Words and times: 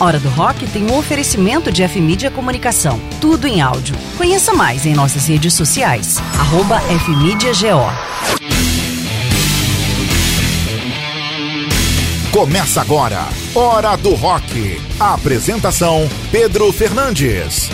Hora 0.00 0.20
do 0.20 0.28
Rock 0.28 0.64
tem 0.68 0.88
um 0.88 0.96
oferecimento 0.96 1.72
de 1.72 1.82
F-Mídia 1.82 2.30
Comunicação. 2.30 3.00
Tudo 3.20 3.48
em 3.48 3.60
áudio. 3.60 3.96
Conheça 4.16 4.54
mais 4.54 4.86
em 4.86 4.94
nossas 4.94 5.26
redes 5.26 5.54
sociais. 5.54 6.18
Arroba 6.38 6.78
FMídiaGO. 6.80 7.90
Começa 12.30 12.80
agora, 12.80 13.26
Hora 13.52 13.96
do 13.96 14.14
Rock. 14.14 14.80
A 15.00 15.14
apresentação: 15.14 16.08
Pedro 16.30 16.72
Fernandes. 16.72 17.68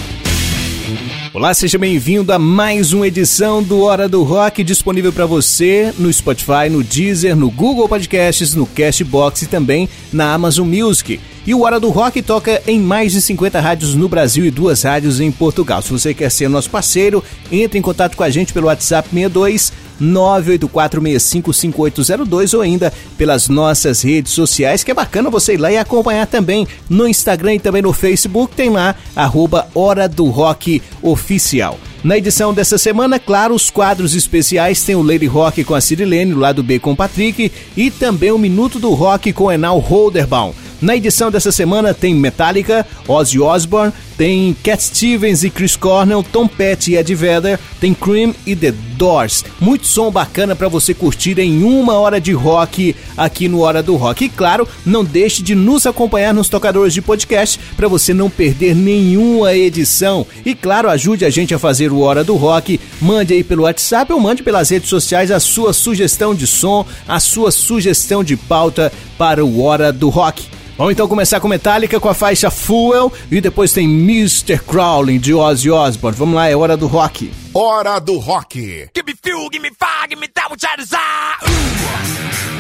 Olá, 1.35 1.53
seja 1.53 1.77
bem-vindo 1.77 2.33
a 2.33 2.39
mais 2.39 2.93
uma 2.93 3.09
edição 3.09 3.61
do 3.61 3.81
Hora 3.81 4.09
do 4.09 4.23
Rock, 4.23 4.63
disponível 4.63 5.13
para 5.13 5.27
você 5.27 5.93
no 5.99 6.11
Spotify, 6.13 6.69
no 6.71 6.81
Deezer, 6.81 7.35
no 7.35 7.51
Google 7.51 7.89
Podcasts, 7.89 8.55
no 8.55 8.65
Castbox 8.65 9.43
e 9.43 9.47
também 9.49 9.89
na 10.13 10.33
Amazon 10.33 10.69
Music. 10.69 11.19
E 11.45 11.53
o 11.53 11.63
Hora 11.63 11.81
do 11.81 11.91
Rock 11.91 12.23
toca 12.23 12.63
em 12.69 12.79
mais 12.79 13.11
de 13.11 13.21
50 13.21 13.59
rádios 13.59 13.97
no 13.97 14.09
Brasil 14.09 14.47
e 14.47 14.51
duas 14.51 14.85
rádios 14.85 15.19
em 15.19 15.33
Portugal. 15.33 15.83
Se 15.83 15.91
você 15.91 16.15
quer 16.15 16.31
ser 16.31 16.49
nosso 16.49 16.71
parceiro, 16.71 17.23
entre 17.51 17.81
em 17.81 17.83
contato 17.83 18.17
com 18.17 18.23
a 18.23 18.31
gente 18.31 18.53
pelo 18.53 18.69
WhatsApp 18.69 19.09
62 19.13 19.73
984655802 20.01 22.55
ou 22.55 22.61
ainda 22.61 22.93
pelas 23.17 23.49
nossas 23.49 24.03
redes 24.03 24.33
sociais, 24.33 24.85
que 24.85 24.91
é 24.91 24.95
bacana 24.95 25.31
você 25.31 25.55
ir 25.55 25.59
lá 25.59 25.73
e 25.73 25.79
acompanhar 25.79 26.27
também 26.27 26.67
no 26.89 27.07
Instagram 27.07 27.55
e 27.55 27.61
também 27.61 27.83
no 27.83 27.93
Facebook, 27.93 28.55
tem 28.55 28.71
lá, 28.71 28.95
arroba 29.15 29.69
Hora 29.75 30.09
do 30.09 30.25
Rock 30.27 30.83
Oficial. 31.03 31.79
Na 32.05 32.19
edição 32.19 32.53
dessa 32.53 32.77
semana, 32.77 33.19
claro, 33.19 33.55
os 33.55 33.71
quadros 33.71 34.15
especiais 34.15 34.83
tem 34.83 34.95
o 34.95 35.03
Lady 35.03 35.25
Rock 35.25 35.65
com 35.65 35.75
a 35.75 35.81
Cirilene, 35.81 36.35
o 36.35 36.39
lado 36.39 36.63
B 36.63 36.79
com 36.79 36.93
o 36.93 36.97
Patrick 36.97 37.51
e 37.75 37.91
também 37.91 38.31
o 38.31 38.39
Minuto 38.39 38.79
do 38.79 38.93
Rock 38.93 39.33
com 39.33 39.51
Enal 39.51 39.79
Holderbaum. 39.79 40.53
Na 40.83 40.95
edição 40.95 41.31
dessa 41.31 41.51
semana 41.51 41.95
tem 41.95 42.15
Metallica, 42.15 42.87
Ozzy 43.09 43.41
Osbourne, 43.41 43.91
tem 44.17 44.57
Cat 44.63 44.83
Stevens 44.83 45.45
e 45.45 45.51
Chris 45.51 45.77
Cornell, 45.77 46.23
Tom 46.23 46.47
Petty 46.47 46.93
e 46.93 46.97
Ed 46.97 47.15
Vedder, 47.15 47.59
tem 47.81 47.93
Cream 47.93 48.35
e 48.47 48.55
The 48.55 48.73
Doors. 48.97 49.45
Muito 49.61 49.87
som 49.87 50.11
bacana 50.11 50.55
para 50.55 50.69
você 50.69 50.95
curtir 50.95 51.39
em 51.39 51.63
uma 51.63 51.95
hora 51.95 52.21
de 52.21 52.33
rock 52.33 52.95
aqui 53.17 53.49
no 53.49 53.61
Hora 53.61 53.83
do 53.83 53.97
Rock. 53.97 54.25
E 54.25 54.29
claro, 54.29 54.69
não 54.85 55.05
deixe 55.05 55.43
de 55.43 55.55
nos 55.55 55.87
acompanhar 55.87 56.33
nos 56.33 56.49
tocadores 56.49 56.95
de 56.95 57.03
podcast 57.03 57.59
para 57.77 57.89
você 57.89 58.15
não 58.15 58.31
perder 58.31 58.75
nenhuma 58.75 59.55
edição. 59.55 60.27
E 60.45 60.55
claro, 60.55 60.89
ajude 60.89 61.25
a 61.25 61.31
gente 61.31 61.55
a 61.55 61.59
fazer 61.59 61.93
o 61.93 62.01
Hora 62.01 62.23
do 62.23 62.37
Rock. 62.37 62.81
Mande 63.01 63.35
aí 63.35 63.43
pelo 63.43 63.65
WhatsApp 63.65 64.13
ou 64.13 64.21
mande 64.21 64.43
pelas 64.43 64.71
redes 64.71 64.89
sociais 64.89 65.31
a 65.31 65.41
sua 65.41 65.73
sugestão 65.73 66.35
de 66.35 66.47
som, 66.47 66.87
a 67.07 67.19
sua 67.19 67.51
sugestão 67.51 68.23
de 68.23 68.37
pauta 68.37 68.93
para 69.19 69.45
o 69.45 69.63
Hora 69.63 69.93
do 69.93 70.09
Rock. 70.09 70.45
Vamos 70.77 70.93
então 70.93 71.07
começar 71.07 71.39
com 71.39 71.47
Metallica 71.47 72.01
com 72.01 72.09
a 72.09 72.15
faixa 72.15 72.51
Fuel 72.51 73.13
e 73.31 73.41
depois 73.41 73.73
tem 73.73 73.87
Mr. 74.05 74.59
Crowley 74.59 75.19
de 75.19 75.33
Ozzy 75.33 75.71
Osbourne. 75.71 76.15
Vamos 76.19 76.35
lá, 76.35 76.47
é 76.47 76.55
hora 76.55 76.77
do 76.77 76.87
rock. 76.87 77.33
Hora 77.55 77.99
do 77.99 78.19
rock. 78.19 78.91
Give 78.95 79.07
me 79.07 79.15
fuel, 79.15 79.49
give 79.49 79.63
me 79.63 79.71
fire, 79.71 80.09
give 80.11 80.21
me 80.21 80.29
that 80.35 80.51
which 80.51 80.63
I 80.63 80.77
desire. 80.77 81.01
Ooh. 81.49 82.54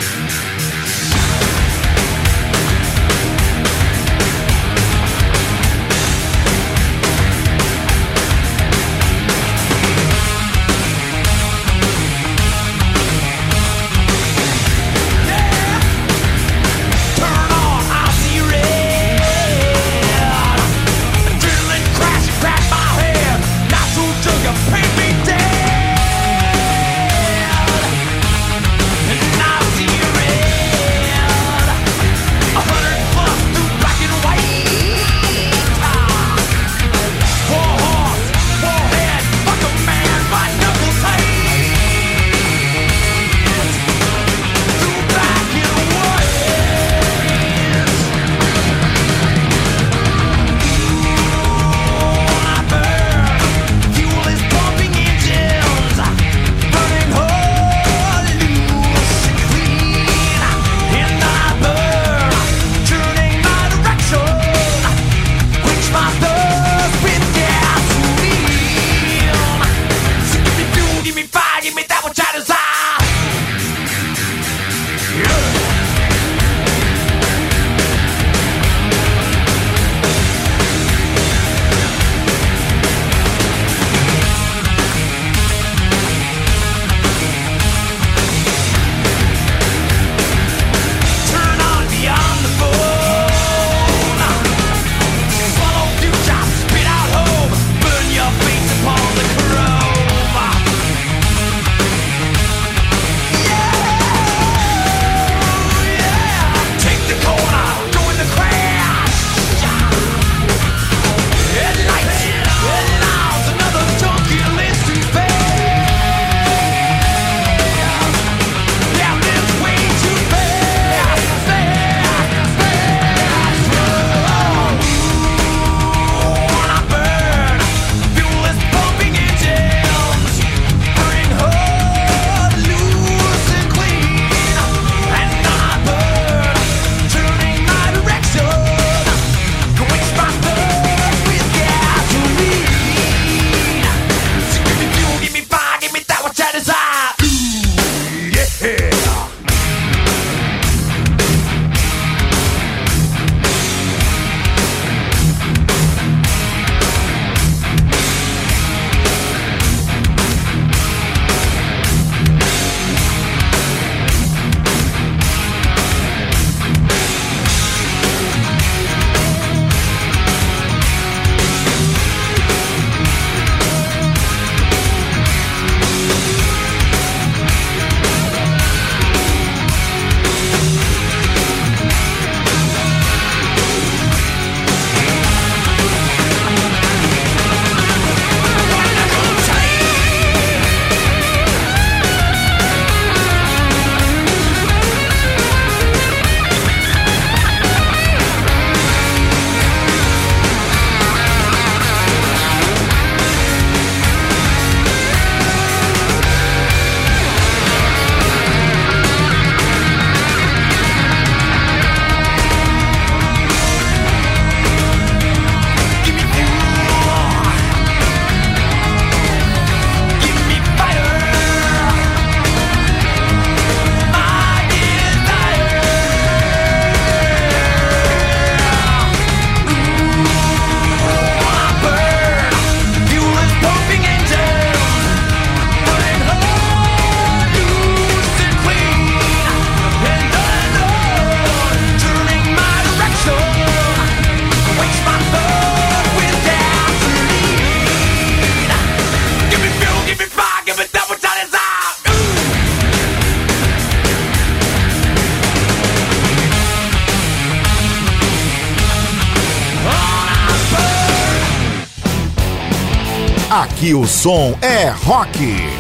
Aqui 263.84 263.94
o 263.94 264.06
som 264.06 264.56
é 264.62 264.88
rock. 264.88 265.73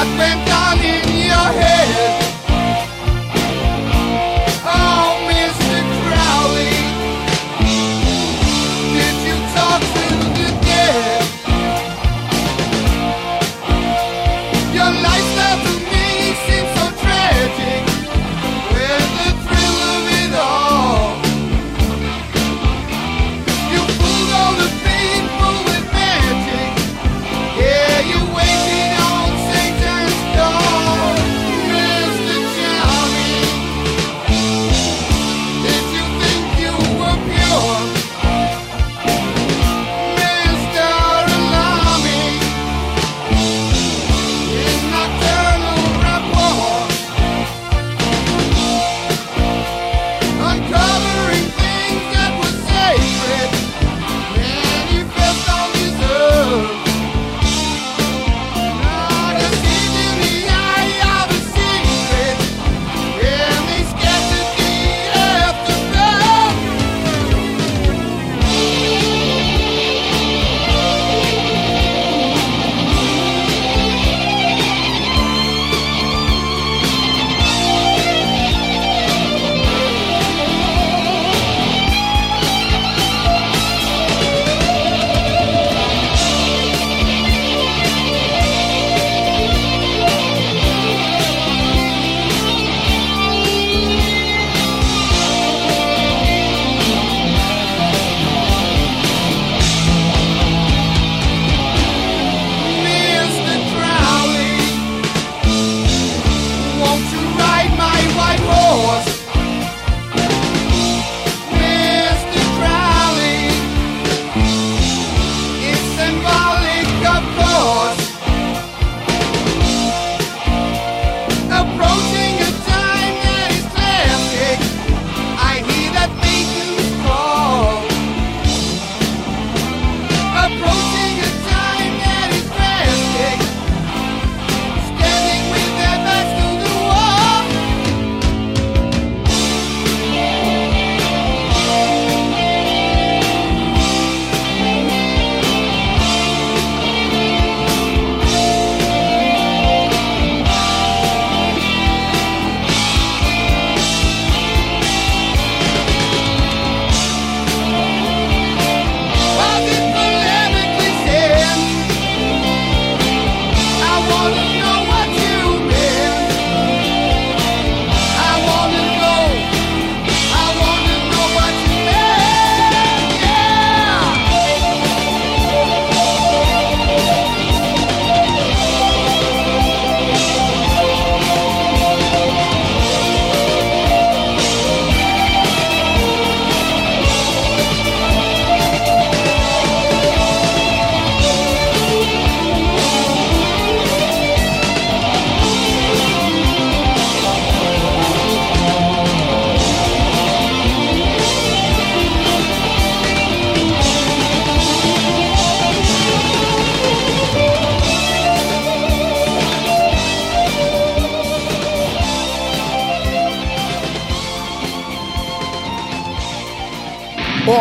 Rock 0.00 0.16
Band 0.16 0.59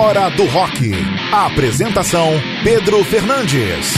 Hora 0.09 0.27
do 0.29 0.45
Rock. 0.45 0.91
Apresentação: 1.31 2.31
Pedro 2.63 3.03
Fernandes. 3.03 3.93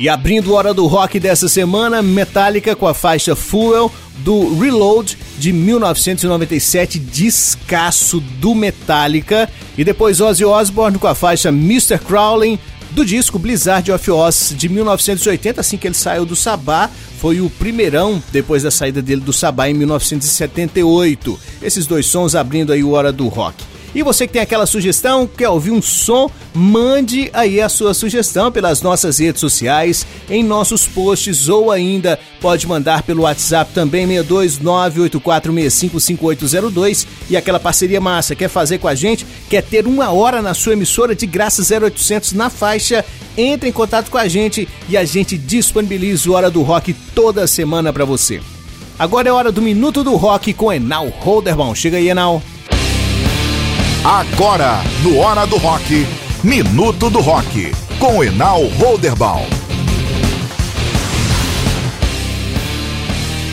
E 0.00 0.08
abrindo 0.08 0.54
Hora 0.54 0.72
do 0.72 0.86
Rock 0.86 1.20
dessa 1.20 1.50
semana, 1.50 2.00
Metallica 2.00 2.74
com 2.74 2.88
a 2.88 2.94
faixa 2.94 3.36
Fuel 3.36 3.92
do 4.20 4.58
Reload 4.58 5.18
de 5.36 5.52
1997, 5.52 6.98
descasso 6.98 8.20
do 8.20 8.54
Metallica. 8.54 9.50
E 9.76 9.84
depois 9.84 10.18
Ozzy 10.18 10.46
Osbourne 10.46 10.98
com 10.98 11.08
a 11.08 11.14
faixa 11.14 11.50
Mr. 11.50 11.98
Crowley 11.98 12.58
do 12.92 13.04
disco 13.04 13.38
Blizzard 13.38 13.92
of 13.92 14.10
Oz 14.10 14.54
de 14.56 14.66
1980, 14.66 15.60
assim 15.60 15.76
que 15.76 15.86
ele 15.86 15.94
saiu 15.94 16.24
do 16.24 16.34
Sabá, 16.34 16.88
foi 17.18 17.42
o 17.42 17.50
primeirão 17.50 18.22
depois 18.32 18.62
da 18.62 18.70
saída 18.70 19.02
dele 19.02 19.20
do 19.20 19.32
Sabá 19.32 19.68
em 19.68 19.74
1978. 19.74 21.38
Esses 21.62 21.86
dois 21.86 22.06
sons 22.06 22.34
abrindo 22.34 22.72
aí 22.72 22.82
o 22.82 22.92
Hora 22.92 23.12
do 23.12 23.28
Rock. 23.28 23.71
E 23.94 24.02
você 24.02 24.26
que 24.26 24.32
tem 24.32 24.40
aquela 24.40 24.64
sugestão, 24.64 25.26
quer 25.26 25.50
ouvir 25.50 25.70
um 25.70 25.82
som, 25.82 26.30
mande 26.54 27.28
aí 27.32 27.60
a 27.60 27.68
sua 27.68 27.92
sugestão 27.92 28.50
pelas 28.50 28.80
nossas 28.80 29.18
redes 29.18 29.40
sociais, 29.40 30.06
em 30.30 30.42
nossos 30.42 30.86
posts 30.86 31.46
ou 31.48 31.70
ainda 31.70 32.18
pode 32.40 32.66
mandar 32.66 33.02
pelo 33.02 33.24
WhatsApp 33.24 33.70
também 33.74 34.08
62984655802 34.08 37.06
e 37.28 37.36
aquela 37.36 37.60
parceria 37.60 38.00
massa, 38.00 38.34
quer 38.34 38.48
fazer 38.48 38.78
com 38.78 38.88
a 38.88 38.94
gente, 38.94 39.26
quer 39.50 39.62
ter 39.62 39.86
uma 39.86 40.10
hora 40.10 40.40
na 40.40 40.54
sua 40.54 40.72
emissora 40.72 41.14
de 41.14 41.26
graça 41.26 41.62
0800 41.62 42.32
na 42.32 42.48
faixa, 42.48 43.04
entre 43.36 43.68
em 43.68 43.72
contato 43.72 44.10
com 44.10 44.16
a 44.18 44.26
gente 44.26 44.66
e 44.88 44.96
a 44.96 45.04
gente 45.04 45.36
disponibiliza 45.36 46.30
o 46.30 46.32
Hora 46.32 46.50
do 46.50 46.62
Rock 46.62 46.94
toda 47.14 47.46
semana 47.46 47.92
para 47.92 48.06
você. 48.06 48.40
Agora 48.98 49.28
é 49.28 49.32
hora 49.32 49.50
do 49.50 49.60
Minuto 49.60 50.04
do 50.04 50.16
Rock 50.16 50.54
com 50.54 50.72
Enal 50.72 51.08
Holderbaum. 51.08 51.74
Chega 51.74 51.96
aí, 51.96 52.08
Enal. 52.08 52.40
Agora, 54.04 54.80
no 55.04 55.18
Hora 55.18 55.46
do 55.46 55.56
Rock, 55.58 56.04
Minuto 56.42 57.08
do 57.08 57.20
Rock, 57.20 57.70
com 58.00 58.24
Enal 58.24 58.64
Holderbaum. 58.64 59.46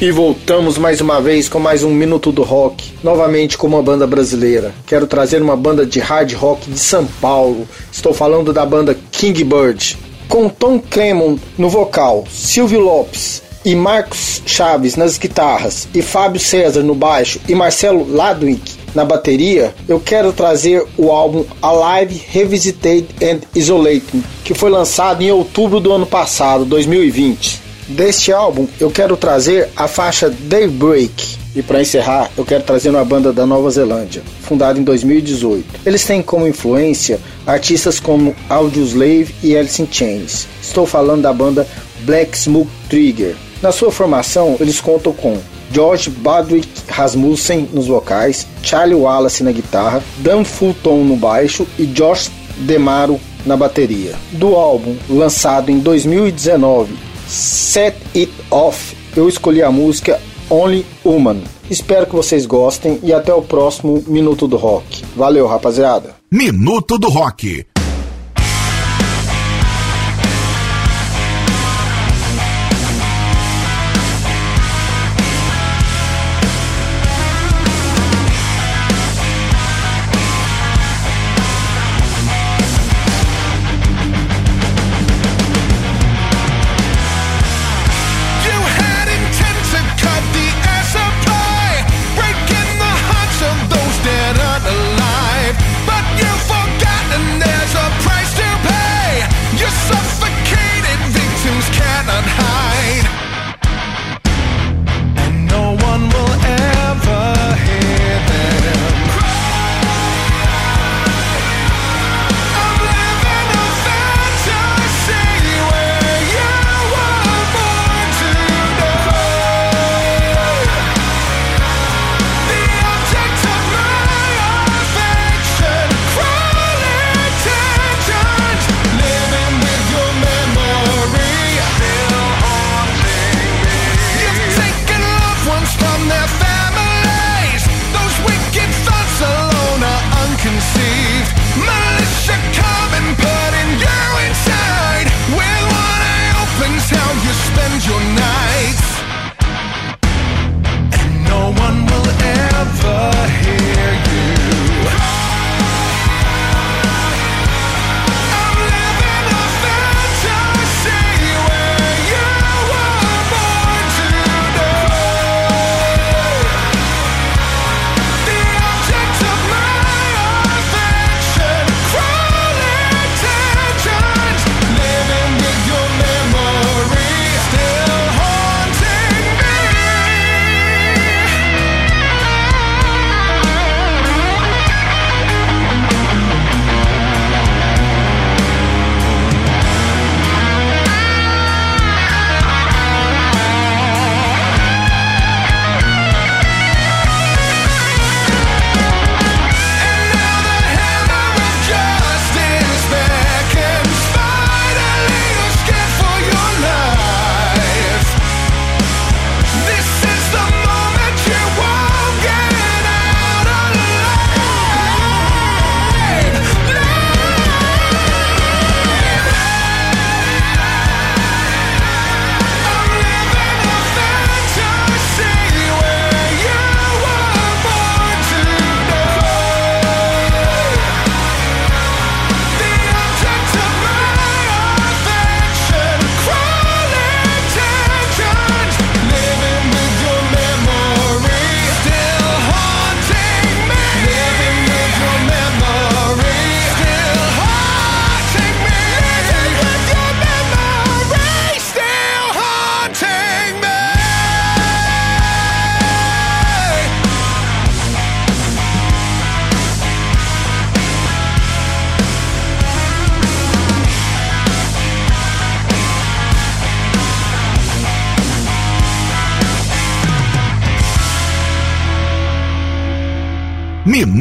E 0.02 0.10
voltamos 0.10 0.76
mais 0.80 1.02
uma 1.02 1.22
vez 1.22 1.48
com 1.48 1.60
mais 1.60 1.84
um 1.84 1.92
Minuto 1.92 2.32
do 2.32 2.42
Rock, 2.42 2.94
novamente 3.04 3.60
com 3.60 3.68
uma 3.68 3.84
banda 3.84 4.08
brasileira. 4.08 4.74
Quero 4.88 5.06
trazer 5.06 5.40
uma 5.40 5.56
banda 5.56 5.86
de 5.86 6.00
hard 6.00 6.34
rock 6.34 6.68
de 6.68 6.80
São 6.80 7.06
Paulo. 7.06 7.68
Estou 7.92 8.12
falando 8.12 8.52
da 8.52 8.66
banda 8.66 8.98
King 9.12 9.44
Bird. 9.44 10.00
Com 10.28 10.50
Tom 10.50 10.80
Clemon 10.80 11.38
no 11.60 11.70
vocal, 11.70 12.26
Silvio 12.28 12.80
Lopes 12.80 13.49
e 13.66 13.76
Marcos 13.76 14.42
Chaves 14.46 14.96
nas 14.96 15.18
guitarras 15.18 15.88
e 15.94 16.02
Fábio 16.02 16.40
César 16.40 16.82
no 16.82 16.96
baixo 16.96 17.40
e 17.48 17.56
Marcelo 17.56 18.10
Ladwick 18.12 18.80
na 18.96 19.06
bateria, 19.06 19.74
eu 19.88 20.00
quero 20.00 20.34
trazer 20.34 20.84
o 20.98 21.12
álbum 21.12 21.46
Alive, 21.62 22.24
Revisited 22.30 23.08
and 23.22 23.40
Isolated, 23.56 24.24
que 24.44 24.54
foi 24.54 24.70
lançado 24.70 25.22
em 25.22 25.32
outubro 25.32 25.80
do 25.80 25.92
ano 25.92 26.06
passado, 26.06 26.66
2020. 26.66 27.62
Deste 27.90 28.32
álbum, 28.32 28.68
eu 28.80 28.92
quero 28.92 29.18
trazer 29.18 29.70
a 29.76 29.88
faixa 29.88 30.30
Daybreak. 30.30 31.40
E 31.56 31.64
para 31.64 31.82
encerrar, 31.82 32.30
eu 32.38 32.46
quero 32.46 32.64
trazer 32.64 32.90
uma 32.92 33.04
banda 33.04 33.34
da 33.34 33.46
Nova 33.46 33.70
Zelândia, 33.72 34.22
fundada 34.42 34.80
em 34.80 34.84
2018. 34.84 35.66
Eles 35.84 36.06
têm 36.06 36.22
como 36.22 36.48
influência 36.48 37.20
artistas 37.46 38.00
como 38.00 38.36
Audioslave 38.48 39.34
e 39.42 39.58
Alice 39.58 39.82
in 39.82 39.88
Chains. 39.92 40.48
Estou 40.62 40.86
falando 40.86 41.24
da 41.24 41.34
banda 41.34 41.68
Black 42.02 42.38
Smoke 42.38 42.70
Trigger. 42.88 43.36
Na 43.62 43.72
sua 43.74 43.92
formação, 43.92 44.56
eles 44.60 44.80
contam 44.80 45.12
com 45.12 45.38
George 45.72 46.10
Badwick 46.10 46.68
Rasmussen 46.88 47.68
nos 47.74 47.88
vocais, 47.88 48.48
Charlie 48.64 48.96
Wallace 48.96 49.44
na 49.44 49.52
guitarra, 49.52 50.02
Dan 50.20 50.44
Fulton 50.44 51.04
no 51.04 51.16
baixo 51.16 51.68
e 51.78 51.86
Josh 51.86 52.32
Demaro 52.60 53.20
na 53.46 53.58
bateria. 53.58 54.16
Do 54.32 54.56
álbum 54.56 54.96
lançado 55.10 55.70
em 55.70 55.80
2019, 55.80 56.96
Set 57.28 57.96
It 58.16 58.32
Off, 58.50 58.96
eu 59.16 59.28
escolhi 59.28 59.62
a 59.62 59.72
música 59.72 60.20
Only 60.50 60.86
Human. 61.04 61.42
Espero 61.70 62.08
que 62.08 62.16
vocês 62.16 62.46
gostem 62.46 63.00
e 63.04 63.14
até 63.14 63.34
o 63.34 63.42
próximo 63.42 64.04
Minuto 64.08 64.48
do 64.48 64.58
Rock. 64.58 65.04
Valeu, 65.16 65.46
rapaziada. 65.46 66.16
Minuto 66.32 66.98
do 66.98 67.10
Rock. 67.10 67.66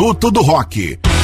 Minuto 0.09 0.31
do 0.31 0.41
Rock. 0.41 1.18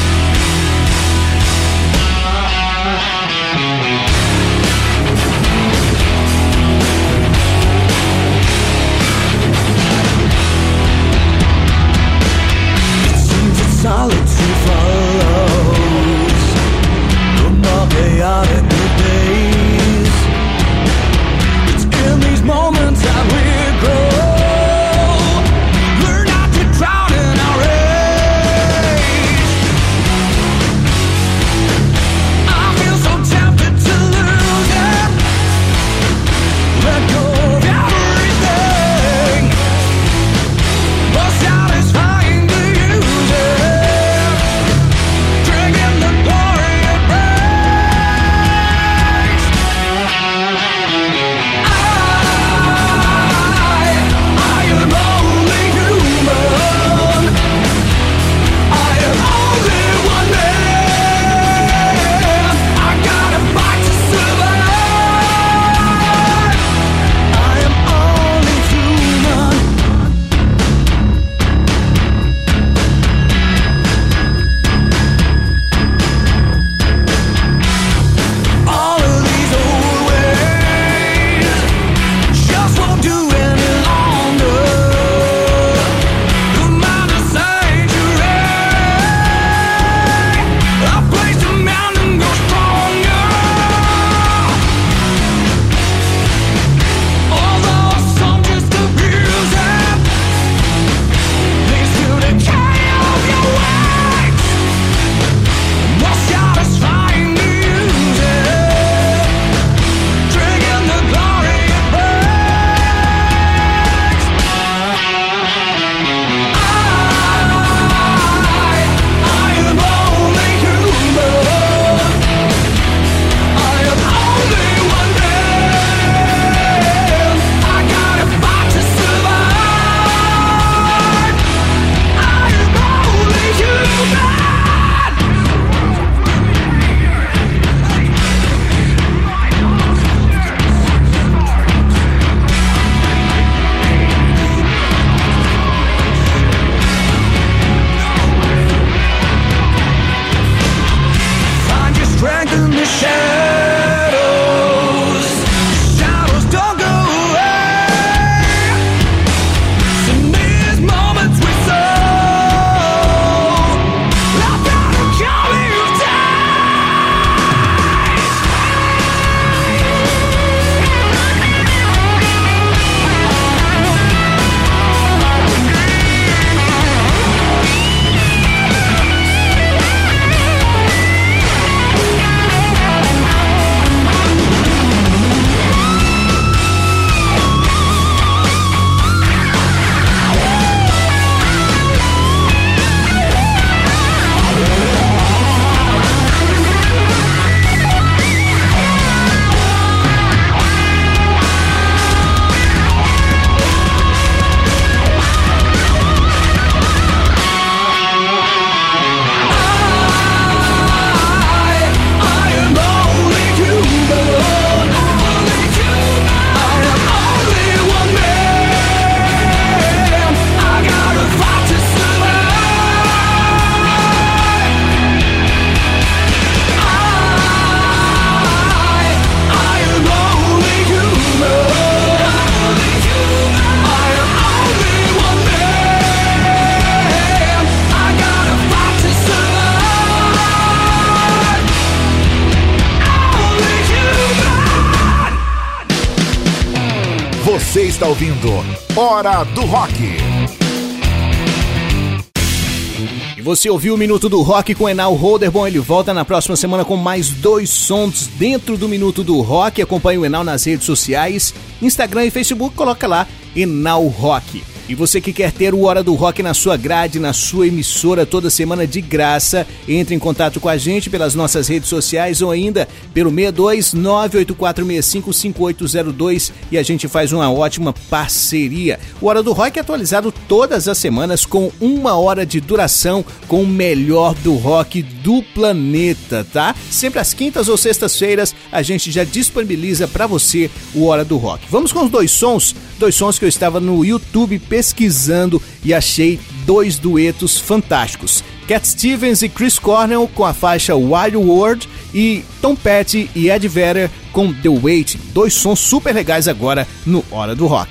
Você 253.55 253.71
ouviu 253.71 253.95
o 253.95 253.97
Minuto 253.97 254.29
do 254.29 254.43
Rock 254.43 254.75
com 254.75 254.89
Enal 254.89 255.15
Holder. 255.15 255.49
Bom, 255.49 255.65
ele 255.65 255.79
volta 255.79 256.13
na 256.13 256.25
próxima 256.25 256.57
semana 256.57 256.85
com 256.85 256.97
mais 256.97 257.29
dois 257.29 257.71
sons 257.71 258.27
dentro 258.37 258.77
do 258.77 258.89
Minuto 258.89 259.23
do 259.23 259.41
Rock. 259.43 259.81
Acompanhe 259.81 260.19
o 260.19 260.25
Enal 260.25 260.43
nas 260.43 260.65
redes 260.65 260.85
sociais, 260.85 261.55
Instagram 261.81 262.27
e 262.27 262.31
Facebook. 262.33 262.75
Coloca 262.75 263.07
lá 263.07 263.29
Enal 263.55 264.09
Rock. 264.09 264.74
E 264.89 264.95
você 264.95 265.21
que 265.21 265.33
quer 265.33 265.51
ter 265.51 265.73
o 265.73 265.85
Hora 265.85 266.03
do 266.03 266.13
Rock 266.15 266.43
na 266.43 266.53
sua 266.53 266.77
grade, 266.77 267.19
na 267.19 267.33
sua 267.33 267.69
emissora 267.69 268.27
toda 268.27 268.51
semana 268.51 268.87
de 268.87 269.01
graça, 269.01 269.67
entre 269.89 270.15
em 270.15 270.19
contato 270.19 270.61
com 270.61 270.69
a 270.69 270.77
gente 270.77 271.09
pelas 271.09 271.35
nossas 271.35 271.69
redes 271.69 271.89
sociais 271.89 272.43
ou 272.43 272.51
ainda 272.51 272.87
pelo 273.15 273.31
62 273.31 273.95
984655802 273.95 276.53
e 276.71 276.77
a 276.77 276.83
gente 276.83 277.09
faz 277.09 277.33
uma 277.33 277.51
ótima 277.51 277.95
parceria. 278.11 279.01
O 279.21 279.27
Hora 279.27 279.43
do 279.43 279.53
Rock 279.53 279.79
é 279.79 279.83
atualizado 279.83 280.33
todas 280.47 280.87
as 280.87 280.99
semanas 280.99 281.47
com 281.47 281.73
uma 281.81 282.19
hora 282.19 282.45
de 282.45 282.61
duração 282.61 283.25
com 283.49 283.63
o 283.63 283.67
melhor 283.67 284.35
do 284.35 284.53
rock 284.55 285.03
do 285.03 285.43
planeta, 285.55 286.47
tá? 286.53 286.75
Sempre 286.91 287.21
às 287.21 287.33
quintas 287.33 287.69
ou 287.69 287.79
sextas-feiras 287.79 288.55
a 288.71 288.83
gente 288.83 289.11
já 289.11 289.25
disponibiliza 289.25 290.07
para 290.07 290.27
você 290.27 290.71
o 290.95 291.07
Hora 291.07 291.25
do 291.25 291.39
Rock. 291.39 291.65
Vamos 291.71 291.91
com 291.93 292.05
os 292.05 292.11
dois 292.11 292.31
sons, 292.31 292.77
dois 293.05 293.17
sons 293.17 293.39
que 293.39 293.45
eu 293.45 293.49
estava 293.51 293.81
no 293.81 294.03
YouTube 294.03 294.59
pesquisando 294.59 295.61
e 295.85 295.93
achei 295.93 296.41
dois 296.65 296.97
duetos 296.97 297.59
fantásticos. 297.59 298.43
Cat 298.67 298.89
Stevens 298.89 299.43
e 299.43 299.49
Chris 299.51 299.79
Cornell 299.79 300.27
com 300.35 300.43
a 300.43 300.55
faixa 300.55 300.97
Wild 300.97 301.37
World 301.37 301.87
e 302.15 302.43
Tom 302.63 302.75
Petty 302.75 303.31
e 303.35 303.51
Ed 303.51 303.69
Vedder 303.69 304.11
com 304.33 304.55
The 304.55 304.71
Wait. 304.71 305.19
Dois 305.35 305.53
sons 305.53 305.81
super 305.81 306.15
legais 306.15 306.49
agora 306.49 306.89
no 307.05 307.23
Hora 307.31 307.55
do 307.55 307.67
Rock. 307.67 307.91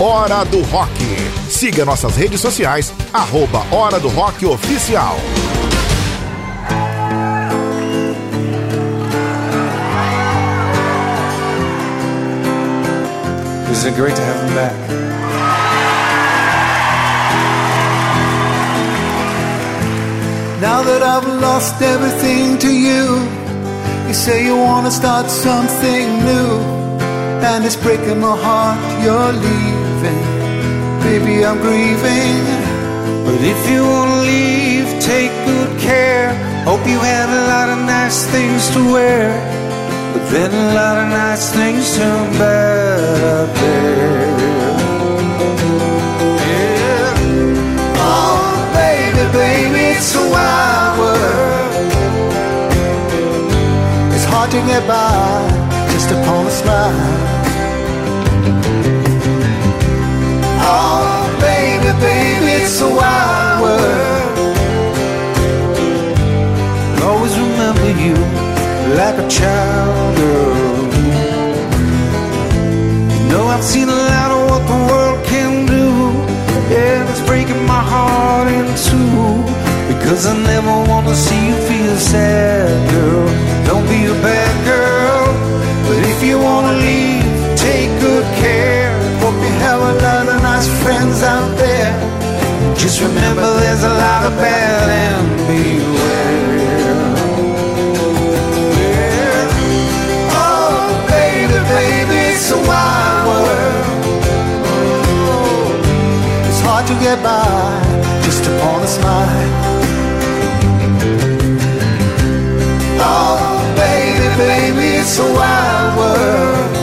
Hora 0.00 0.44
do 0.44 0.62
Rock. 0.62 0.90
Siga 1.50 1.84
nossas 1.84 2.16
redes 2.16 2.40
sociais, 2.40 2.90
arroba 3.12 3.66
Hora 3.70 4.00
do 4.00 4.08
Rock 4.08 4.46
Oficial. 4.46 5.18
Is 13.74 13.84
it 13.86 13.96
great 13.96 14.14
to 14.14 14.22
have 14.22 14.40
him 14.46 14.54
back? 14.54 14.76
Now 20.60 20.84
that 20.84 21.02
I've 21.02 21.26
lost 21.42 21.82
everything 21.82 22.56
to 22.58 22.70
you, 22.70 23.04
you 24.06 24.14
say 24.14 24.44
you 24.46 24.56
wanna 24.56 24.92
start 24.92 25.28
something 25.28 26.06
new, 26.30 26.50
and 27.50 27.64
it's 27.64 27.74
breaking 27.74 28.20
my 28.20 28.36
heart 28.46 28.78
you're 29.02 29.34
leaving. 29.48 30.22
Baby, 31.02 31.44
I'm 31.44 31.58
grieving. 31.58 32.44
But 33.26 33.40
if 33.42 33.60
you 33.68 33.82
wanna 33.82 34.20
leave, 34.22 34.86
take 35.02 35.32
good 35.50 35.80
care. 35.80 36.32
Hope 36.64 36.86
you 36.86 37.00
had 37.00 37.28
a 37.28 37.42
lot 37.52 37.68
of 37.74 37.78
nice 37.84 38.24
things 38.26 38.70
to 38.74 38.80
wear. 38.92 39.53
Then 40.34 40.50
a 40.50 40.74
lot 40.74 40.98
of 40.98 41.08
nice 41.10 41.52
things 41.52 41.96
turn 41.96 42.32
bad 42.32 43.20
out 43.22 43.54
there. 43.54 44.34
Yeah. 46.50 47.14
Oh, 48.02 48.68
baby, 48.74 49.24
baby, 49.30 49.94
it's 49.94 50.12
a 50.16 50.24
wild 50.34 50.98
world. 50.98 51.92
It's 54.12 54.24
hard 54.24 54.50
to 54.50 54.60
get 54.66 54.82
by 54.88 55.46
just 55.92 56.10
upon 56.10 56.48
a 56.48 56.50
smile. 56.50 56.98
Oh, 60.66 61.30
baby, 61.40 61.92
baby, 62.00 62.64
it's 62.64 62.80
a 62.80 62.88
wild 62.88 63.62
world. 63.62 64.56
I'll 66.98 67.10
always 67.10 67.38
remember 67.38 67.90
you 68.02 68.43
like 68.96 69.18
a 69.18 69.28
child 69.28 70.16
girl. 70.16 70.84
You 73.12 73.22
know 73.30 73.44
I've 73.54 73.64
seen 73.64 73.88
a 73.88 74.00
lot 74.12 74.30
of 74.36 74.40
what 74.50 74.62
the 74.70 74.78
world 74.88 75.20
can 75.26 75.66
do, 75.66 75.88
and 76.70 77.02
it's 77.10 77.24
breaking 77.26 77.62
my 77.66 77.82
heart 77.92 78.48
in 78.48 78.66
two. 78.86 79.42
Because 79.90 80.26
I 80.26 80.36
never 80.52 80.74
wanna 80.90 81.14
see 81.14 81.40
you 81.48 81.56
feel 81.70 81.96
sad, 81.96 82.70
girl. 82.92 83.26
Don't 83.66 83.86
be 83.88 84.00
a 84.06 84.16
bad 84.22 84.54
girl, 84.64 85.26
but 85.88 85.98
if 86.12 86.22
you 86.22 86.38
wanna 86.38 86.74
leave, 86.88 87.26
take 87.56 87.90
good 88.00 88.26
care. 88.44 88.94
Hope 89.22 89.38
you 89.46 89.54
have 89.66 89.80
a 89.90 89.94
lot 90.06 90.24
of 90.34 90.38
nice 90.42 90.68
friends 90.82 91.22
out 91.22 91.50
there. 91.58 91.92
Just 92.76 93.00
remember 93.00 93.46
there's 93.60 93.82
a 93.82 93.94
lot 94.04 94.22
of 94.28 94.34
bad 94.38 94.86
and 95.04 95.26
beware. 95.48 96.43
Get 107.04 107.22
by 107.22 108.22
just 108.24 108.46
upon 108.46 108.82
a 108.82 108.86
smile. 108.86 109.50
Oh, 112.98 113.36
baby, 113.76 114.28
baby, 114.38 114.86
it's 115.02 115.18
a 115.18 115.28
wild 115.38 115.98
world. 115.98 116.76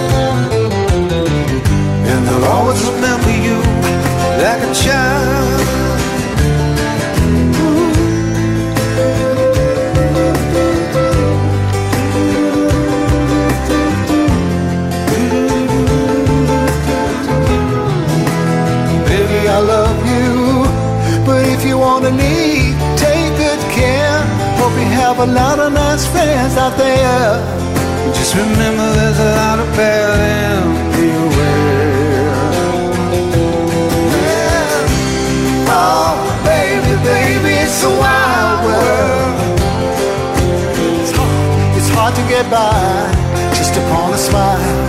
And 2.11 2.29
I'll 2.29 2.45
always 2.53 2.81
remember 2.91 3.33
you 3.47 3.57
like 4.43 4.61
a 4.69 4.73
child. 4.75 5.70
A 25.21 25.25
lot 25.27 25.59
of 25.59 25.71
nice 25.71 26.03
friends 26.07 26.57
out 26.57 26.75
there. 26.77 27.37
Just 28.11 28.33
remember 28.33 28.91
there's 28.93 29.19
a 29.19 29.31
lot 29.35 29.59
of 29.59 29.67
bad 29.77 30.19
and 30.19 30.93
beware. 30.95 32.31
Yeah. 34.17 34.87
Oh, 35.69 36.17
baby, 36.43 36.93
baby, 37.03 37.53
it's 37.61 37.83
a 37.83 37.89
wild 38.01 38.65
world. 38.65 39.35
It's 41.01 41.11
hard, 41.15 41.77
it's 41.77 41.89
hard 41.89 42.15
to 42.15 42.23
get 42.27 42.49
by 42.49 42.73
just 43.53 43.75
upon 43.77 44.13
a 44.13 44.17
smile. 44.17 44.80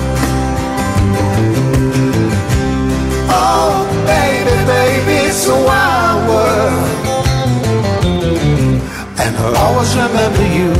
I'll 9.45 9.57
always 9.57 9.93
remember 9.97 10.47
you 10.55 10.71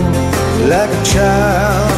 like 0.71 0.89
a 0.89 1.03
child. 1.05 1.91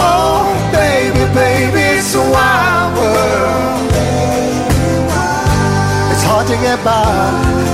Oh, 0.00 0.48
baby, 0.72 1.24
baby, 1.34 1.98
it's 1.98 2.14
a 2.14 2.22
wild 2.22 2.96
world. 2.96 3.90
It's 6.10 6.24
hard 6.24 6.46
to 6.46 6.56
get 6.56 6.82
by 6.82 7.30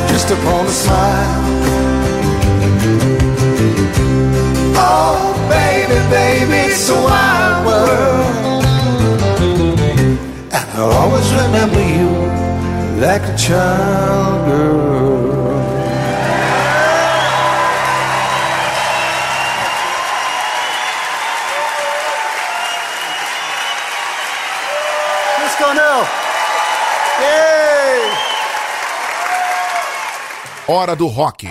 just 0.08 0.28
upon 0.32 0.66
a 0.66 0.70
smile. 0.70 1.42
Oh, 4.74 5.34
baby, 5.48 5.98
baby, 6.10 6.72
it's 6.72 6.90
a 6.90 6.94
wild 6.94 7.66
world. 7.66 8.64
And 10.50 10.66
I'll 10.74 10.90
always 11.02 11.28
remember 11.32 11.80
you 11.80 12.10
like 13.00 13.22
a 13.22 13.36
child 13.36 14.46
girl. 14.48 15.45
Hora 30.68 30.96
do 30.96 31.06
Rock. 31.06 31.46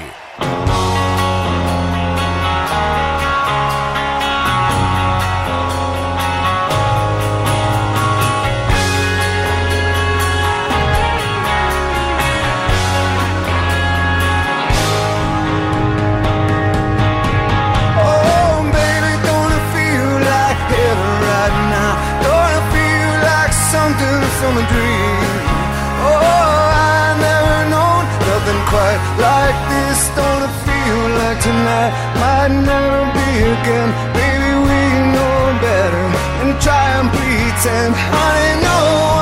Tonight 31.45 31.93
might 32.21 32.51
never 32.69 33.01
be 33.13 33.29
again? 33.53 33.89
Baby, 34.17 34.51
we 34.67 34.81
know 35.13 35.37
better 35.61 36.05
and 36.41 36.51
try 36.65 36.85
and 36.97 37.07
pretend. 37.13 37.93
Honey, 37.93 38.53
no 38.65 38.79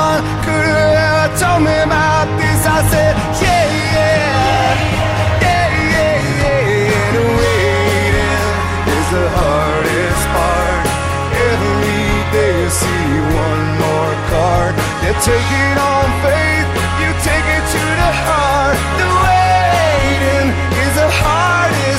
one 0.08 0.22
could 0.44 0.66
have 0.72 0.96
ever 1.04 1.28
told 1.36 1.60
me 1.68 1.76
about 1.84 2.26
this. 2.40 2.60
I 2.64 2.80
said, 2.92 3.12
yeah, 3.44 3.66
yeah, 3.96 4.72
yeah, 5.44 5.68
yeah, 5.92 6.16
yeah. 6.40 7.18
And 7.18 7.28
waiting 7.40 8.40
is 8.96 9.08
the 9.16 9.26
hardest 9.36 10.24
part. 10.32 10.84
Every 11.52 12.08
day 12.32 12.52
you 12.64 12.70
see 12.80 13.06
one 13.44 13.66
more 13.84 14.14
card. 14.32 14.72
You 15.04 15.12
take 15.28 15.50
it 15.64 15.76
on 15.92 16.06
faith, 16.24 16.53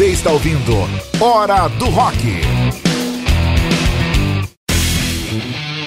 Você 0.00 0.06
está 0.06 0.32
ouvindo 0.32 0.72
Hora 1.20 1.68
do 1.68 1.84
Rock. 1.90 2.16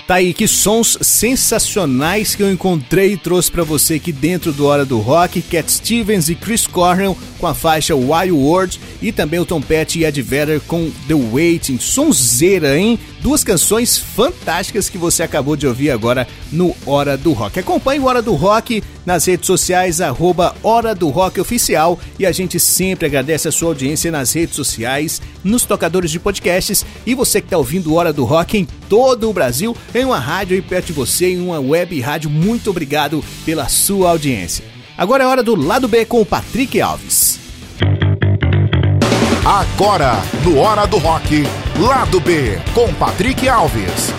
Tá 0.06 0.15
aí, 0.15 0.36
que 0.36 0.47
sons 0.47 0.99
sensacionais 1.02 2.36
que 2.36 2.43
eu 2.43 2.52
encontrei 2.52 3.13
e 3.13 3.17
trouxe 3.17 3.52
pra 3.52 3.63
você 3.63 3.95
aqui 3.95 4.12
dentro 4.12 4.52
do 4.52 4.67
Hora 4.67 4.86
do 4.86 4.99
Rock. 4.99 5.41
Cat 5.41 5.71
Stevens 5.71 6.30
e 6.30 6.36
Chris 6.36 6.67
Cornell 6.67 7.17
com 7.39 7.47
a 7.47 7.56
faixa 7.56 7.95
Wild 7.95 8.32
World 8.32 8.80
e 9.02 9.12
também 9.12 9.39
o 9.39 9.45
Tom 9.45 9.60
Petty 9.60 10.02
e 10.02 10.06
Ed 10.06 10.21
Vedder 10.21 10.62
com 10.62 10.91
The 11.08 11.15
Waiting. 11.15 11.80
Sonzeira, 11.80 12.78
hein? 12.78 12.99
Duas 13.19 13.43
canções 13.43 13.97
fantásticas 13.97 14.89
que 14.89 14.97
você 14.99 15.23
acabou 15.23 15.56
de 15.56 15.65
ouvir 15.65 15.89
agora 15.89 16.28
no 16.52 16.76
Hora 16.86 17.17
do 17.17 17.34
Rock. 17.34 17.60
Acompanhe 17.60 17.99
o 17.99 18.06
Hora 18.06 18.21
do 18.21 18.36
Rock 18.36 18.84
nas 19.06 19.26
redes 19.26 19.48
sociais, 19.48 20.02
arroba 20.02 20.56
Hora 20.63 20.96
do 20.96 21.10
Rock 21.10 21.39
Oficial 21.39 22.00
e 22.18 22.26
a 22.26 22.32
gente 22.32 22.60
sempre 22.60 23.06
agradece 23.06 23.48
a 23.48 23.52
sua 23.52 23.70
audiência 23.70 24.12
nas 24.12 24.34
redes 24.34 24.56
sociais, 24.56 25.22
nos 25.44 25.66
tocadores 25.66 26.12
de 26.12 26.20
podcasts 26.20 26.86
e 27.06 27.13
você 27.13 27.42
que 27.42 27.48
está 27.48 27.58
ouvindo 27.58 27.94
Hora 27.94 28.13
do 28.13 28.26
Rock 28.26 28.58
em 28.58 28.66
todo 28.88 29.30
o 29.30 29.34
Brasil, 29.34 29.76
em 29.94 30.06
uma 30.06 30.20
rádio 30.20 30.56
aí 30.56 30.62
perto 30.62 30.88
de 30.88 30.94
você, 30.94 31.32
em 31.32 31.42
uma 31.42 31.60
web 31.60 32.00
rádio. 32.00 32.30
Muito 32.30 32.70
obrigado 32.70 33.24
pela 33.46 33.68
sua 33.68 34.10
audiência. 34.10 34.63
Agora 34.98 35.24
é 35.24 35.28
hora 35.28 35.44
do 35.44 35.56
lado 35.56 35.88
B 35.88 36.06
com 36.06 36.22
o 36.22 36.26
Patrick 36.26 36.80
Alves. 36.80 37.39
Agora, 39.46 40.22
no 40.44 40.58
Hora 40.58 40.86
do 40.86 40.98
Rock, 40.98 41.44
Lado 41.78 42.22
B, 42.22 42.58
com 42.74 42.94
Patrick 42.94 43.50
Alves. 43.50 44.13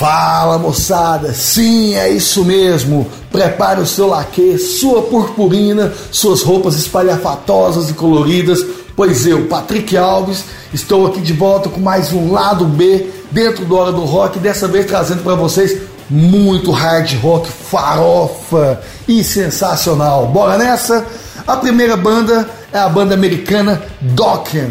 Fala 0.00 0.56
moçada, 0.56 1.34
sim, 1.34 1.94
é 1.94 2.08
isso 2.08 2.42
mesmo. 2.42 3.06
Prepare 3.30 3.82
o 3.82 3.86
seu 3.86 4.06
laque, 4.06 4.56
sua 4.56 5.02
purpurina, 5.02 5.92
suas 6.10 6.40
roupas 6.40 6.74
espalhafatosas 6.76 7.90
e 7.90 7.92
coloridas, 7.92 8.64
pois 8.96 9.26
eu, 9.26 9.44
Patrick 9.44 9.94
Alves, 9.98 10.46
estou 10.72 11.06
aqui 11.06 11.20
de 11.20 11.34
volta 11.34 11.68
com 11.68 11.80
mais 11.80 12.14
um 12.14 12.32
lado 12.32 12.64
B 12.64 13.10
dentro 13.30 13.66
do 13.66 13.76
Hora 13.76 13.92
do 13.92 14.06
Rock, 14.06 14.38
dessa 14.38 14.66
vez 14.66 14.86
trazendo 14.86 15.22
para 15.22 15.34
vocês 15.34 15.82
muito 16.08 16.70
hard 16.70 17.20
rock, 17.20 17.50
farofa 17.50 18.80
e 19.06 19.22
sensacional. 19.22 20.28
Bora 20.28 20.56
nessa? 20.56 21.04
A 21.46 21.58
primeira 21.58 21.98
banda 21.98 22.48
é 22.72 22.78
a 22.78 22.88
banda 22.88 23.12
americana 23.12 23.82
Dokken, 24.00 24.70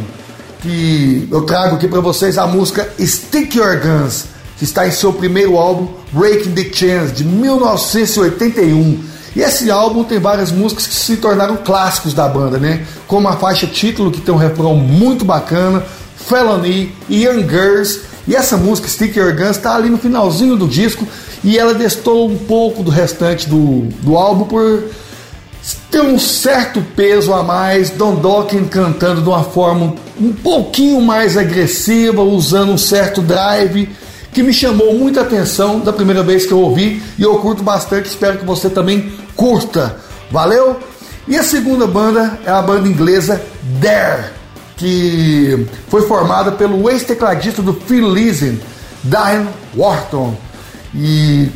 que 0.60 1.28
eu 1.32 1.44
trago 1.44 1.76
aqui 1.76 1.88
para 1.88 2.02
vocês 2.02 2.36
a 2.39 2.48
música 2.48 2.92
Stick 3.00 3.54
Your 3.54 3.80
Guns. 3.80 4.38
Que 4.60 4.65
está 4.65 4.86
em 4.86 4.91
seu 4.91 5.13
primeiro 5.13 5.58
álbum, 5.58 5.88
Breaking 6.12 6.52
the 6.52 6.69
Chains, 6.72 7.13
de 7.13 7.24
1981. 7.24 9.00
E 9.34 9.39
esse 9.39 9.72
álbum 9.72 10.04
tem 10.04 10.19
várias 10.19 10.52
músicas 10.52 10.86
que 10.86 10.93
se 10.93 11.15
tornaram 11.15 11.56
clássicos 11.56 12.13
da 12.13 12.28
banda, 12.28 12.58
né? 12.58 12.86
Como 13.08 13.30
a 13.30 13.38
faixa 13.38 13.65
título, 13.65 14.12
que 14.12 14.19
tem 14.19 14.36
um 14.36 14.38
refrão 14.38 14.76
muito 14.76 15.24
bacana, 15.24 15.82
Felony 16.17 16.91
e 17.08 17.24
Young 17.24 17.48
Girls. 17.48 18.02
E 18.28 18.36
essa 18.36 18.58
música, 18.58 18.89
Stick 18.89 19.15
Your 19.15 19.34
Guns, 19.34 19.56
está 19.56 19.76
ali 19.76 19.89
no 19.89 19.98
finalzinho 19.98 20.58
do 20.58 20.67
disco 20.67 21.08
e 21.41 21.58
ela 21.58 21.74
destou 21.74 22.30
um 22.30 22.38
pouco 22.38 22.84
do 22.84 22.91
restante 22.91 23.48
do, 23.48 23.84
do 24.02 24.17
álbum 24.17 24.43
por 24.43 24.84
ter 25.89 26.02
um 26.02 26.19
certo 26.19 26.82
peso 26.98 27.34
a 27.34 27.43
mais. 27.43 27.91
Don 27.91 28.15
Dokken 28.15 28.65
cantando 28.65 29.22
de 29.22 29.30
uma 29.30 29.43
forma 29.45 29.95
um 30.19 30.34
pouquinho 30.34 31.00
mais 31.00 31.38
agressiva, 31.38 32.22
usando 32.22 32.74
um 32.74 32.78
certo 32.78 33.22
drive 33.22 33.88
que 34.32 34.44
me 34.44 34.54
chamou 34.54 34.94
muita 34.94 35.22
atenção 35.22 35.80
da 35.80 35.92
primeira 35.92 36.24
vez 36.24 36.46
que 36.46 36.52
eu 36.52 36.60
ouvi 36.60 37.02
e 37.18 37.24
eu 37.24 37.36
curto 37.39 37.63
bastante. 37.63 38.08
Espero 38.08 38.38
que 38.38 38.46
você 38.46 38.70
também 38.70 39.12
curta. 39.36 39.98
Valeu? 40.32 40.80
E 41.28 41.38
a 41.38 41.44
segunda 41.44 41.86
banda 41.86 42.39
é 42.46 42.50
a 42.52 42.62
banda 42.62 42.88
inglesa 42.88 43.42
Dare, 43.80 44.26
que 44.78 45.68
foi 45.88 46.02
formada 46.04 46.52
pelo 46.52 46.89
ex-tecladista 46.89 47.62
do 47.62 47.74
Phil 47.74 48.12
Lizzy, 48.12 48.60
Diane 49.04 49.48
Wharton. 49.76 50.36
E 50.94 51.52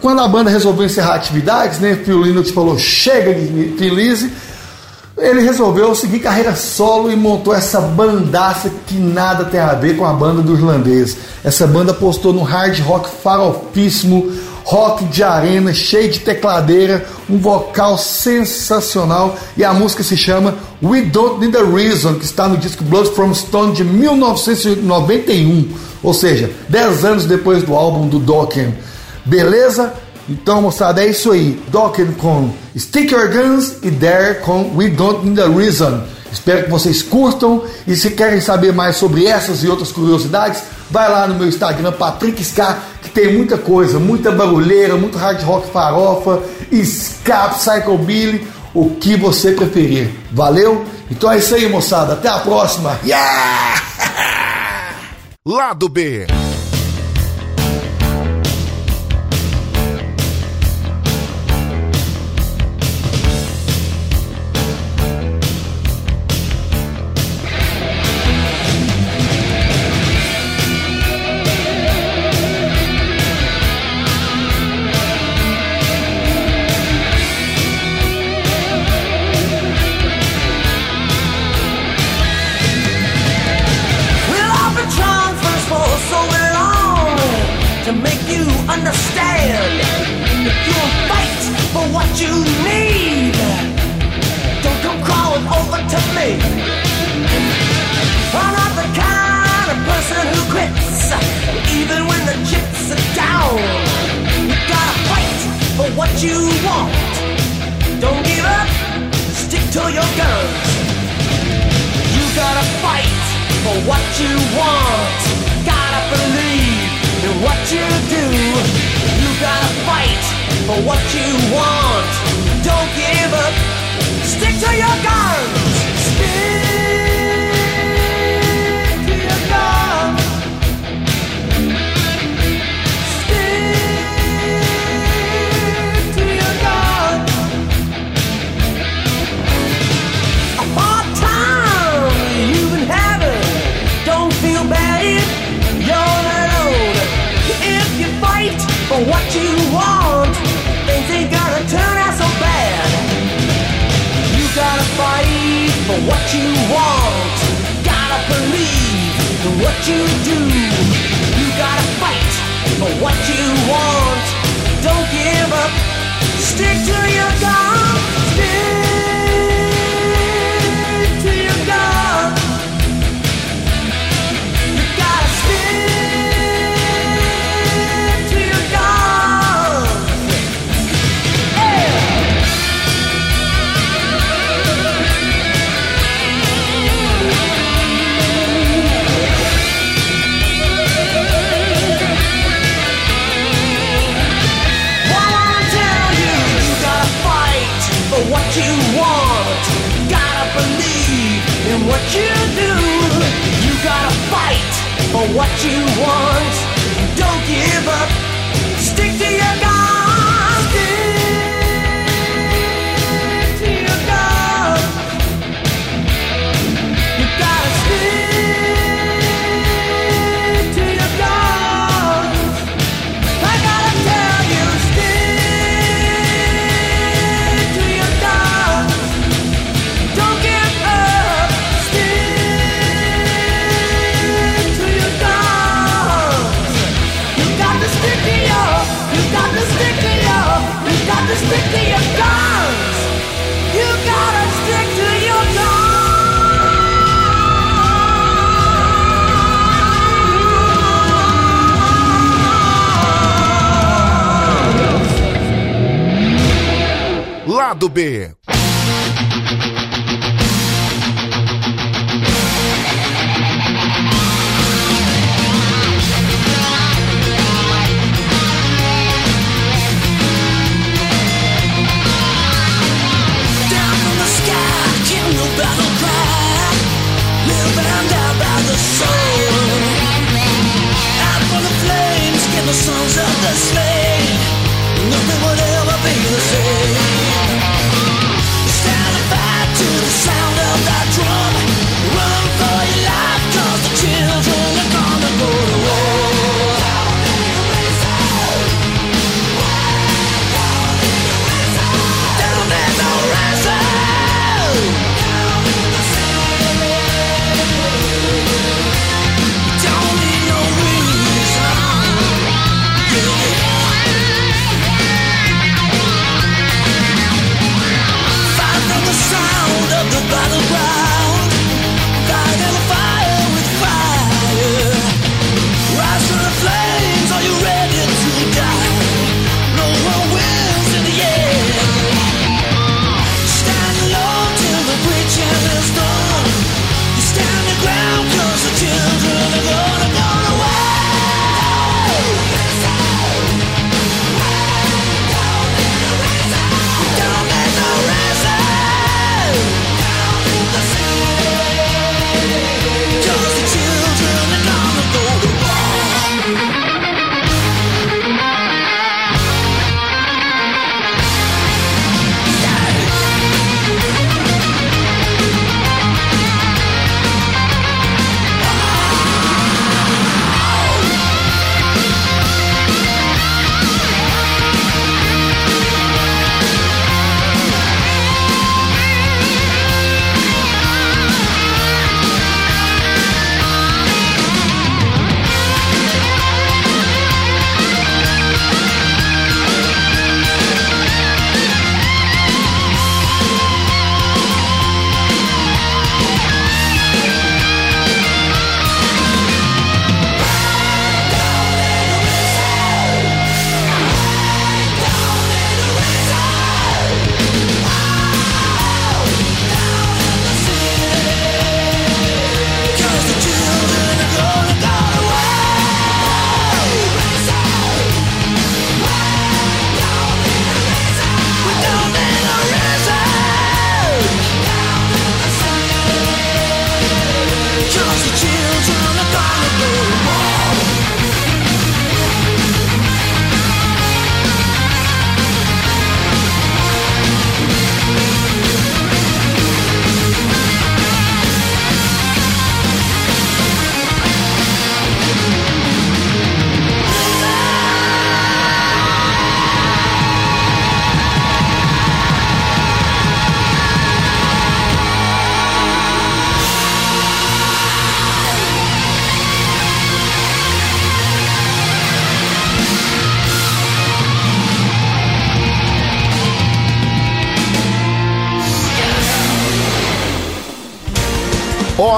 quando 0.00 0.20
a 0.20 0.28
banda 0.28 0.48
resolveu 0.48 0.86
encerrar 0.86 1.16
atividades, 1.16 1.80
né, 1.80 1.98
Phil 2.04 2.22
Linux 2.22 2.50
falou: 2.50 2.78
chega 2.78 3.34
de 3.34 3.74
Phil 3.76 3.94
Lizzy, 3.94 4.30
ele 5.18 5.40
resolveu 5.40 5.94
seguir 5.94 6.18
carreira 6.18 6.54
solo 6.54 7.10
e 7.10 7.16
montou 7.16 7.54
essa 7.54 7.80
bandaça 7.80 8.70
que 8.86 8.96
nada 8.96 9.46
tem 9.46 9.58
a 9.58 9.72
ver 9.72 9.96
com 9.96 10.04
a 10.04 10.12
banda 10.12 10.42
do 10.42 10.52
irlandês. 10.54 11.16
Essa 11.42 11.66
banda 11.66 11.94
postou 11.94 12.34
no 12.34 12.42
hard 12.42 12.78
rock 12.80 13.08
farofíssimo, 13.22 14.30
rock 14.62 15.04
de 15.06 15.22
arena, 15.22 15.72
cheio 15.72 16.10
de 16.10 16.20
tecladeira, 16.20 17.06
um 17.30 17.38
vocal 17.38 17.96
sensacional 17.96 19.36
e 19.56 19.64
a 19.64 19.72
música 19.72 20.02
se 20.02 20.18
chama 20.18 20.54
We 20.82 21.00
Don't 21.02 21.40
Need 21.40 21.56
a 21.56 21.64
Reason, 21.64 22.14
que 22.14 22.24
está 22.26 22.46
no 22.46 22.58
disco 22.58 22.84
Blood 22.84 23.10
from 23.12 23.32
Stone 23.32 23.72
de 23.72 23.84
1991, 23.84 25.68
ou 26.02 26.12
seja, 26.12 26.50
10 26.68 27.04
anos 27.06 27.24
depois 27.24 27.62
do 27.62 27.74
álbum 27.74 28.06
do 28.06 28.18
Dokken. 28.18 28.74
Beleza? 29.24 29.94
Então, 30.28 30.60
moçada, 30.60 31.02
é 31.02 31.08
isso 31.08 31.30
aí. 31.30 31.60
Dokken 31.68 32.12
com 32.12 32.50
Stick 32.76 33.12
Your 33.12 33.30
Guns 33.30 33.76
e 33.82 33.90
Dare 33.90 34.40
com 34.40 34.76
We 34.76 34.88
Don't 34.88 35.26
Need 35.26 35.40
a 35.40 35.48
Reason. 35.48 36.02
Espero 36.32 36.64
que 36.64 36.70
vocês 36.70 37.02
curtam 37.02 37.64
e 37.86 37.96
se 37.96 38.10
querem 38.10 38.40
saber 38.40 38.72
mais 38.72 38.96
sobre 38.96 39.26
essas 39.26 39.62
e 39.62 39.68
outras 39.68 39.90
curiosidades, 39.92 40.62
vai 40.90 41.08
lá 41.10 41.26
no 41.26 41.34
meu 41.34 41.48
Instagram, 41.48 41.92
Patrick 41.92 42.42
Ska, 42.42 42.78
que 43.02 43.08
tem 43.08 43.32
muita 43.32 43.56
coisa, 43.56 43.98
muita 43.98 44.30
barulheira, 44.30 44.96
muito 44.96 45.16
hard 45.16 45.42
rock 45.42 45.70
farofa, 45.70 46.42
ska, 46.72 47.48
psychobilly, 47.50 48.46
o 48.74 48.90
que 48.90 49.16
você 49.16 49.52
preferir. 49.52 50.10
Valeu? 50.32 50.84
Então 51.10 51.30
é 51.30 51.38
isso 51.38 51.54
aí, 51.54 51.68
moçada. 51.68 52.14
Até 52.14 52.28
a 52.28 52.38
próxima. 52.38 52.98
Yeah! 53.04 53.82
Lado 55.46 55.88
B. 55.88 56.26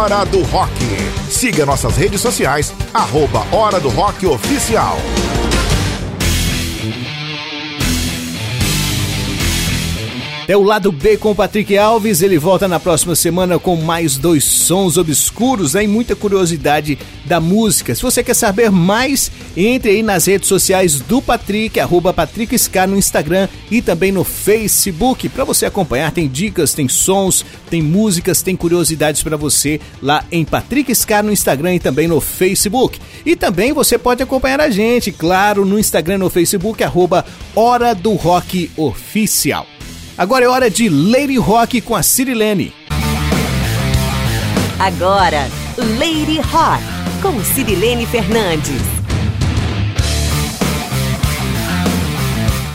Hora 0.09 0.24
do 0.24 0.40
Rock. 0.44 0.72
Siga 1.28 1.66
nossas 1.66 1.98
redes 1.98 2.22
sociais, 2.22 2.72
arroba 2.94 3.44
Hora 3.54 3.78
do 3.78 3.90
Rock 3.90 4.26
Oficial. 4.26 4.96
É 10.49 10.57
o 10.57 10.62
lado 10.62 10.90
B 10.90 11.18
com 11.18 11.32
o 11.32 11.34
Patrick 11.34 11.76
Alves. 11.76 12.22
Ele 12.22 12.38
volta 12.38 12.66
na 12.66 12.80
próxima 12.80 13.14
semana 13.14 13.59
com 13.59 13.76
mais 13.76 14.16
dois 14.16 14.44
sons 14.44 14.96
obscuros 14.96 15.74
né? 15.74 15.84
e 15.84 15.86
muita 15.86 16.16
curiosidade 16.16 16.99
da 17.26 17.38
música. 17.38 17.94
Se 17.94 18.01
você 18.01 18.24
quer 18.24 18.32
saber 18.32 18.70
mais, 18.70 19.30
entre 19.55 19.90
aí 19.90 20.03
nas 20.03 20.24
redes 20.24 20.49
sociais 20.49 21.01
do 21.01 21.20
Patrick, 21.20 21.78
arroba 21.78 22.14
Patrick 22.14 22.59
Scar 22.59 22.88
no 22.88 22.96
Instagram 22.96 23.46
e 23.70 23.82
também 23.82 24.11
no 24.11 24.24
Facebook. 24.24 25.28
Para 25.28 25.44
você 25.44 25.66
acompanhar, 25.66 26.12
tem 26.12 26.26
dicas, 26.26 26.72
tem 26.72 26.88
sons, 26.88 27.44
tem 27.68 27.82
músicas, 27.82 28.40
tem 28.40 28.57
curiosidades 28.57 29.22
para 29.22 29.36
você 29.36 29.78
lá 30.01 30.24
em 30.32 30.46
Patrick 30.46 30.94
Scar 30.94 31.22
no 31.22 31.30
Instagram 31.30 31.74
e 31.74 31.78
também 31.78 32.09
no 32.09 32.22
Facebook. 32.22 32.99
E 33.26 33.36
também 33.36 33.74
você 33.74 33.99
pode 33.99 34.22
acompanhar 34.22 34.62
a 34.62 34.70
gente, 34.70 35.12
claro, 35.12 35.66
no 35.66 35.78
Instagram 35.78 36.14
e 36.14 36.18
no 36.18 36.30
Facebook, 36.30 36.82
arroba 36.82 37.22
Hora 37.55 37.94
do 37.94 38.14
Rock 38.14 38.70
Oficial. 38.78 39.66
Agora 40.19 40.45
é 40.45 40.49
hora 40.49 40.69
de 40.69 40.89
Lady 40.89 41.37
Rock 41.37 41.81
com 41.81 41.95
a 41.95 42.03
Cirilene. 42.03 42.75
Agora, 44.77 45.49
Lady 45.97 46.41
Rock, 46.41 46.83
com 47.23 47.41
Cirilene 47.45 48.05
Fernandes. 48.05 48.83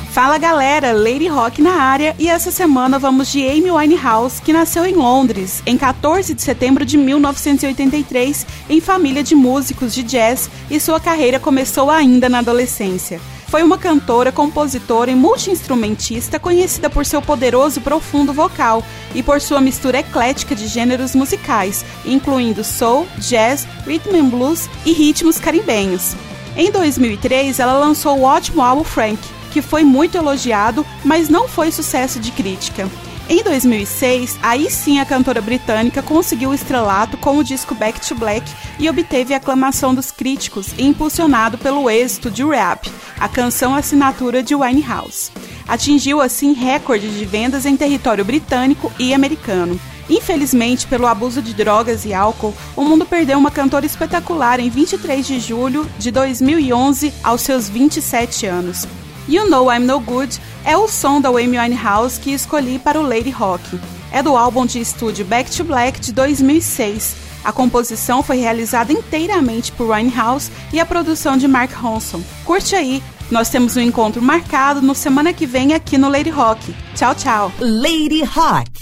Fala 0.10 0.38
galera, 0.38 0.94
Lady 0.94 1.28
Rock 1.28 1.62
na 1.62 1.74
área 1.74 2.16
e 2.18 2.30
essa 2.30 2.50
semana 2.50 2.98
vamos 2.98 3.30
de 3.30 3.46
Amy 3.46 3.72
Winehouse, 3.72 4.41
que 4.41 4.54
nasceu 4.54 4.86
em 4.86 4.94
Londres 4.94 5.62
em 5.66 5.78
14 5.78 6.34
de 6.34 6.41
setembro 6.41 6.86
de 6.86 6.96
1983 6.98 8.48
em 8.70 8.80
família 8.80 9.22
de 9.22 9.36
músicos 9.36 9.94
de 9.94 10.02
jazz 10.02 10.50
e 10.72 10.80
sua 10.80 10.98
carreira 10.98 11.41
começou 11.41 11.91
ainda 11.91 12.30
na 12.30 12.39
adolescência. 12.39 13.20
Foi 13.54 13.62
uma 13.62 13.78
cantora, 13.78 14.32
compositora 14.32 15.12
e 15.12 15.16
multiinstrumentista 15.16 16.39
conhecida 16.39 16.89
por 16.89 17.06
seu 17.06 17.22
poderoso 17.22 17.78
e 17.78 17.84
profundo 17.84 18.34
vocal 18.34 18.84
e 19.14 19.22
por 19.22 19.39
sua 19.39 19.62
mistura 19.62 19.99
eclética 19.99 20.56
de 20.56 20.66
gêneros 20.66 21.14
musicais, 21.14 21.86
incluindo 22.04 22.64
soul, 22.64 23.06
jazz, 23.20 23.68
rhythm 23.86 24.16
and 24.16 24.30
blues 24.30 24.68
e 24.84 24.91
ritmos 24.91 25.38
caribenhos. 25.38 26.16
Em 26.58 26.72
2003, 26.72 27.60
ela 27.60 27.78
lançou 27.78 28.18
o 28.18 28.24
ótimo 28.24 28.60
álbum 28.60 28.84
Frank, 28.84 29.20
que 29.51 29.62
foi 29.62 29.84
muito 29.84 30.18
elogiado, 30.18 30.84
mas 31.06 31.30
não 31.30 31.47
foi 31.47 31.72
sucesso 31.72 32.20
de 32.20 32.32
crítica. 32.32 32.89
Em 33.30 33.41
2006, 33.41 34.38
aí 34.41 34.69
sim 34.69 34.99
a 34.99 35.05
cantora 35.05 35.41
britânica 35.41 36.03
conseguiu 36.03 36.49
o 36.49 36.53
estrelato 36.53 37.17
com 37.17 37.38
o 37.38 37.43
disco 37.43 37.74
Back 37.74 38.05
to 38.05 38.15
Black 38.15 38.45
e 38.78 38.89
obteve 38.89 39.34
a 39.34 39.38
aclamação 39.38 39.95
dos 39.95 40.11
críticos, 40.11 40.74
impulsionado 40.78 41.57
pelo 41.57 41.89
êxito 41.89 42.30
de 42.30 42.43
Rap, 42.43 42.91
a 43.17 43.30
canção 43.30 43.76
assinatura 43.76 44.43
de 44.43 44.53
Winehouse. 44.53 45.32
Atingiu 45.65 46.19
assim 46.19 46.51
recorde 46.51 47.09
de 47.09 47.24
vendas 47.24 47.65
em 47.65 47.78
território 47.78 48.26
britânico 48.26 48.91
e 48.99 49.13
americano. 49.13 49.80
Infelizmente, 50.09 50.86
pelo 50.86 51.07
abuso 51.07 51.41
de 51.41 51.53
drogas 51.53 52.03
e 52.03 52.13
álcool, 52.13 52.53
o 52.76 52.84
mundo 52.84 53.05
perdeu 53.05 53.38
uma 53.39 53.49
cantora 53.49 53.86
espetacular 53.86 54.59
em 54.59 54.69
23 54.69 55.26
de 55.26 55.39
julho 55.39 55.89
de 55.97 56.11
2011, 56.11 57.13
aos 57.24 57.41
seus 57.41 57.69
27 57.69 58.45
anos. 58.45 58.86
You 59.28 59.49
Know 59.49 59.71
I'm 59.71 59.86
No 59.86 59.99
Good 59.99 60.39
é 60.65 60.76
o 60.78 60.88
som 60.88 61.21
da 61.21 61.30
Amy 61.30 61.57
Winehouse 61.57 62.19
que 62.19 62.32
escolhi 62.32 62.78
para 62.78 62.99
o 62.99 63.03
Lady 63.03 63.30
Rock. 63.30 63.80
É 64.11 64.21
do 64.21 64.36
álbum 64.36 64.65
de 64.65 64.80
estúdio 64.80 65.26
Back 65.26 65.49
to 65.55 65.63
Black 65.63 65.99
de 65.99 66.11
2006. 66.11 67.15
A 67.43 67.51
composição 67.51 68.21
foi 68.21 68.38
realizada 68.38 68.91
inteiramente 68.91 69.71
por 69.71 69.89
Winehouse 69.89 70.51
e 70.71 70.80
a 70.80 70.86
produção 70.86 71.38
de 71.38 71.47
Mark 71.47 71.71
Ronson. 71.74 72.21
Curte 72.45 72.76
aí! 72.76 73.01
Nós 73.32 73.49
temos 73.49 73.76
um 73.76 73.82
encontro 73.82 74.21
marcado 74.21 74.82
no 74.82 74.93
semana 74.93 75.34
que 75.34 75.45
vem 75.45 75.74
aqui 75.74 75.97
no 75.97 76.09
Lady 76.09 76.30
Rock. 76.30 76.76
Tchau, 76.93 77.15
tchau! 77.15 77.51
Lady 77.59 78.24
Rock. 78.24 78.72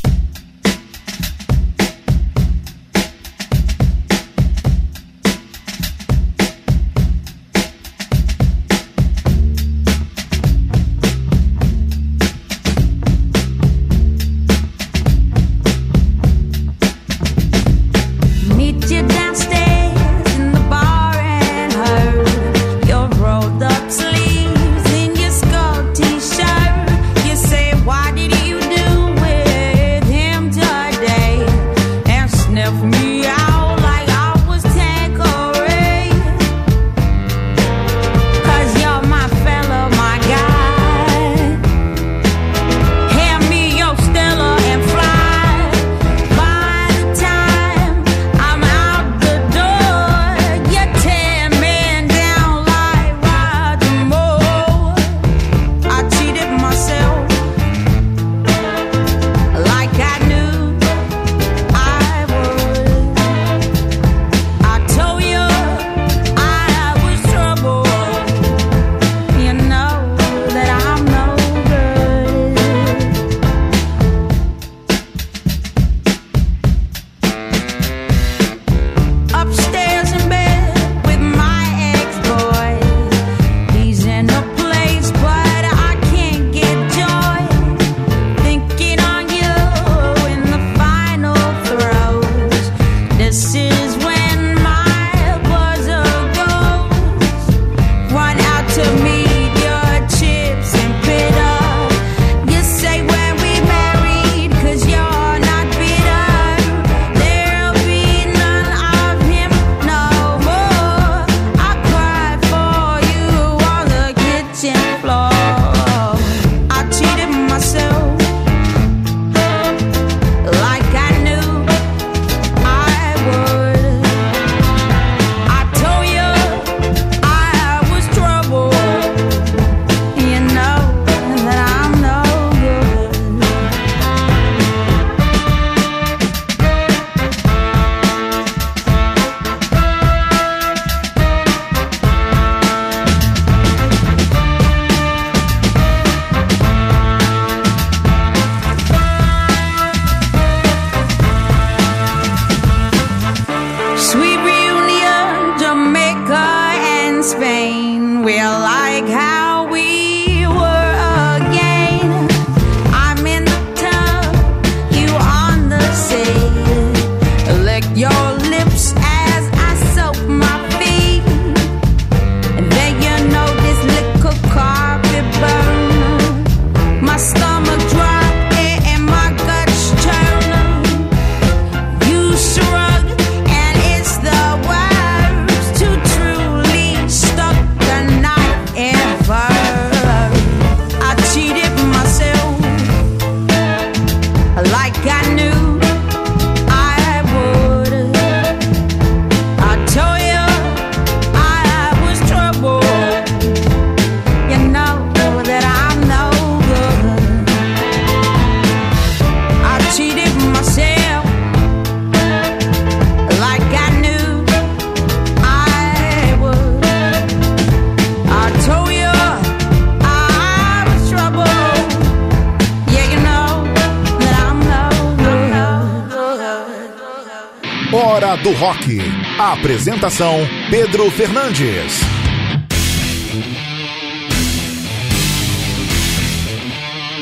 Do 228.43 228.51
Rock. 228.53 228.99
A 229.37 229.53
apresentação: 229.53 230.35
Pedro 230.69 231.09
Fernandes. 231.11 232.01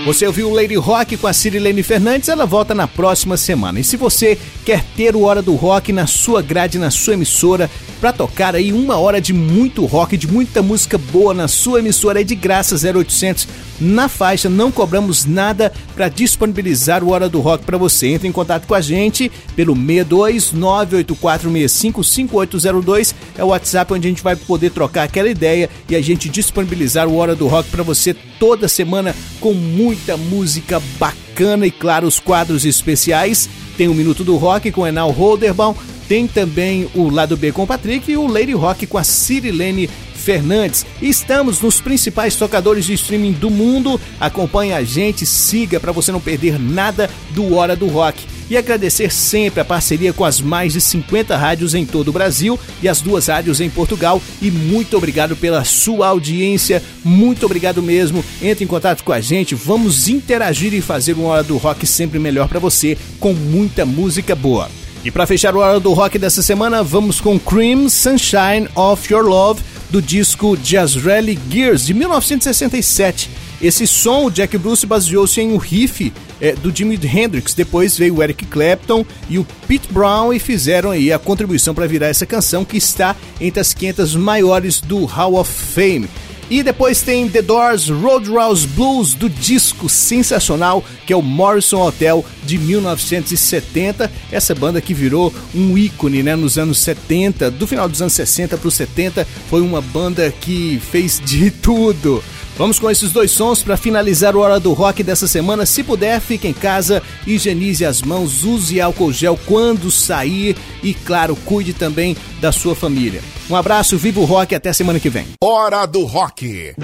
Você 0.06 0.26
ouviu 0.26 0.50
Lady 0.50 0.76
Rock 0.76 1.18
com 1.18 1.28
a 1.28 1.34
Cirilene 1.34 1.84
Fernandes, 1.84 2.30
ela 2.30 2.46
volta 2.46 2.74
na 2.74 2.88
próxima 2.88 3.36
semana. 3.36 3.80
E 3.80 3.84
se 3.84 3.98
você 3.98 4.38
quer 4.66 4.84
ter 4.96 5.16
o 5.16 5.24
Hora 5.24 5.42
do 5.42 5.56
Rock 5.56 5.92
na 5.92 6.08
sua 6.08 6.42
grade, 6.42 6.80
na 6.80 6.90
sua 6.90 7.14
emissora, 7.14 7.70
para 8.00 8.14
tocar 8.14 8.56
aí 8.56 8.72
uma 8.72 8.98
hora 8.98 9.20
de 9.20 9.34
muito 9.34 9.86
rock, 9.86 10.16
de 10.16 10.28
muita 10.28 10.62
música 10.62 10.98
boa 10.98 11.34
na 11.34 11.48
sua 11.48 11.80
emissora 11.80 12.22
é 12.22 12.24
de 12.24 12.36
graça 12.36 12.76
0800 12.76 13.48
na 13.80 14.10
faixa, 14.10 14.50
não 14.50 14.72
cobramos 14.72 15.26
nada 15.26 15.72
para 15.96 16.10
disponibilizar 16.10 17.04
o 17.04 17.12
Hora 17.12 17.30
do 17.30 17.40
Rock 17.40 17.64
para 17.64 17.78
você. 17.78 18.08
Entre 18.08 18.28
em 18.28 18.32
contato 18.32 18.68
com 18.68 18.76
a 18.76 18.82
gente 18.82 19.32
pelo 19.56 19.74
62 19.74 20.52
98465 20.52 22.04
5802 22.04 23.16
é 23.38 23.44
o 23.44 23.48
WhatsApp 23.48 23.94
onde 23.94 24.08
a 24.08 24.10
gente 24.10 24.24
vai 24.24 24.36
poder 24.36 24.72
trocar 24.72 25.04
aquela 25.04 25.30
ideia 25.30 25.70
e 25.88 25.96
a 25.96 26.02
gente 26.02 26.28
disponibilizar 26.28 27.08
o 27.08 27.16
Hora 27.16 27.36
do 27.36 27.48
Rock 27.48 27.70
para 27.70 27.84
você 27.84 28.14
toda 28.14 28.68
semana 28.68 29.16
com 29.40 29.54
muita 29.54 30.18
música 30.18 30.82
bacana 31.00 31.66
e 31.66 31.72
claro 31.72 32.06
os 32.06 32.20
quadros 32.20 32.66
especiais. 32.66 33.50
Tem 33.80 33.88
o 33.88 33.94
Minuto 33.94 34.26
do 34.26 34.36
Rock 34.36 34.74
com 34.74 34.86
Enal 34.86 35.10
Holderbaum, 35.10 35.74
tem 36.06 36.28
também 36.28 36.90
o 36.94 37.10
Lado 37.10 37.38
B 37.38 37.54
com 37.54 37.64
o 37.64 37.68
Patrick 37.68 38.12
e 38.12 38.18
o 38.18 38.28
Lady 38.28 38.52
Rock 38.52 38.86
com 38.86 38.98
a 38.98 39.06
Cirilene 39.06 39.90
Fernandes. 40.14 40.86
Estamos 41.02 41.62
nos 41.62 41.80
principais 41.80 42.36
tocadores 42.36 42.84
de 42.84 42.92
streaming 42.96 43.32
do 43.32 43.50
mundo. 43.50 43.98
Acompanhe 44.20 44.74
a 44.74 44.84
gente, 44.84 45.26
siga 45.26 45.80
para 45.80 45.94
você 45.94 46.12
não 46.12 46.20
perder 46.20 46.60
nada 46.60 47.10
do 47.30 47.56
Hora 47.56 47.74
do 47.74 47.88
Rock. 47.88 48.28
E 48.50 48.58
agradecer 48.58 49.12
sempre 49.12 49.60
a 49.60 49.66
parceria 49.66 50.12
com 50.12 50.26
as 50.26 50.42
mais 50.42 50.74
de 50.74 50.82
50 50.82 51.38
rádios 51.38 51.76
em 51.76 51.86
todo 51.86 52.08
o 52.08 52.14
Brasil 52.14 52.60
e 52.82 52.90
as 52.90 53.00
duas 53.00 53.28
rádios 53.28 53.62
em 53.62 53.70
Portugal. 53.70 54.22
E 54.42 54.50
muito 54.50 54.98
obrigado 54.98 55.36
pela 55.36 55.64
sua 55.64 56.08
audiência. 56.08 56.82
Muito 57.04 57.46
obrigado 57.46 57.84
mesmo. 57.84 58.26
Entre 58.42 58.64
em 58.64 58.68
contato 58.68 59.04
com 59.04 59.14
a 59.14 59.22
gente, 59.22 59.54
vamos 59.54 60.08
interagir 60.08 60.74
e 60.74 60.82
fazer 60.82 61.14
uma 61.14 61.28
hora 61.28 61.44
do 61.44 61.58
rock 61.58 61.86
sempre 61.86 62.18
melhor 62.18 62.48
para 62.48 62.60
você, 62.60 62.98
com 63.20 63.34
muita 63.34 63.86
música 63.86 64.36
boa. 64.36 64.70
E 65.04 65.10
para 65.10 65.26
fechar 65.26 65.56
o 65.56 65.60
Hora 65.60 65.80
do 65.80 65.94
Rock 65.94 66.20
dessa 66.20 66.42
semana, 66.44 66.84
vamos 66.84 67.22
com 67.22 67.40
Cream 67.40 67.88
Sunshine 67.88 68.68
of 68.76 69.12
Your 69.12 69.24
Love, 69.24 69.62
do 69.90 70.02
disco 70.02 70.58
Jazz 70.58 70.96
Rally 70.96 71.40
Gears, 71.50 71.86
de 71.86 71.94
1967. 71.94 73.30
Esse 73.62 73.86
som, 73.86 74.26
o 74.26 74.32
Jack 74.32 74.58
Bruce 74.58 74.86
baseou-se 74.86 75.40
em 75.42 75.52
um 75.52 75.58
riff 75.58 76.14
é, 76.40 76.54
do 76.54 76.74
Jimi 76.76 77.00
Hendrix. 77.04 77.54
Depois 77.54 77.98
veio 77.98 78.16
o 78.16 78.24
Eric 78.24 78.46
Clapton 78.46 79.06
e 79.30 79.38
o 79.38 79.46
Pete 79.68 79.92
Brown 79.92 80.34
e 80.34 80.40
fizeram 80.40 80.92
aí 80.92 81.12
a 81.12 81.20
contribuição 81.20 81.76
para 81.76 81.88
virar 81.88 82.08
essa 82.08 82.26
canção 82.26 82.64
que 82.64 82.78
está 82.78 83.16
entre 83.40 83.60
as 83.60 83.74
500 83.74 84.16
maiores 84.16 84.80
do 84.80 85.04
Hall 85.06 85.36
of 85.36 85.52
Fame. 85.52 86.08
E 86.50 86.64
depois 86.64 87.04
tem 87.04 87.30
The 87.30 87.44
Doors 87.44 87.90
Roadhouse 87.90 88.66
Blues 88.66 89.14
do 89.14 89.30
disco 89.30 89.88
sensacional 89.88 90.84
que 91.06 91.14
é 91.14 91.16
o 91.16 91.22
Morrison 91.22 91.86
Hotel 91.86 92.26
de 92.44 92.58
1970. 92.58 94.12
Essa 94.32 94.56
banda 94.56 94.82
que 94.82 94.94
virou 94.94 95.32
um 95.54 95.78
ícone 95.78 96.24
né, 96.24 96.36
nos 96.36 96.58
anos 96.58 96.80
70, 96.80 97.52
do 97.52 97.68
final 97.68 97.88
dos 97.88 98.02
anos 98.02 98.14
60 98.14 98.58
para 98.58 98.68
os 98.68 98.74
70, 98.74 99.28
foi 99.48 99.62
uma 99.62 99.80
banda 99.80 100.34
que 100.42 100.82
fez 100.92 101.22
de 101.24 101.52
tudo. 101.52 102.24
Vamos 102.60 102.78
com 102.78 102.92
esses 102.92 103.14
dois 103.14 103.32
sons 103.32 103.64
para 103.64 103.78
finalizar 103.78 104.36
o 104.36 104.42
Hora 104.42 104.60
do 104.60 104.74
Rock 104.74 105.02
dessa 105.02 105.30
semana. 105.30 105.66
Se 105.66 105.82
puder, 105.82 106.20
fique 106.20 106.46
em 106.46 106.52
casa, 106.52 107.02
higienize 107.26 107.86
as 107.86 108.02
mãos, 108.02 108.44
use 108.44 108.82
álcool 108.82 109.14
gel 109.14 109.40
quando 109.46 109.90
sair 109.90 110.58
e, 110.84 110.94
claro, 110.94 111.38
cuide 111.38 111.74
também 111.74 112.18
da 112.42 112.52
sua 112.52 112.76
família. 112.76 113.22
Um 113.50 113.56
abraço, 113.56 113.98
viva 113.98 114.20
o 114.20 114.26
rock 114.26 114.54
até 114.54 114.74
semana 114.74 115.00
que 115.00 115.10
vem. 115.10 115.26
Hora 115.42 115.86
do 115.86 116.04
Rock. 116.04 116.76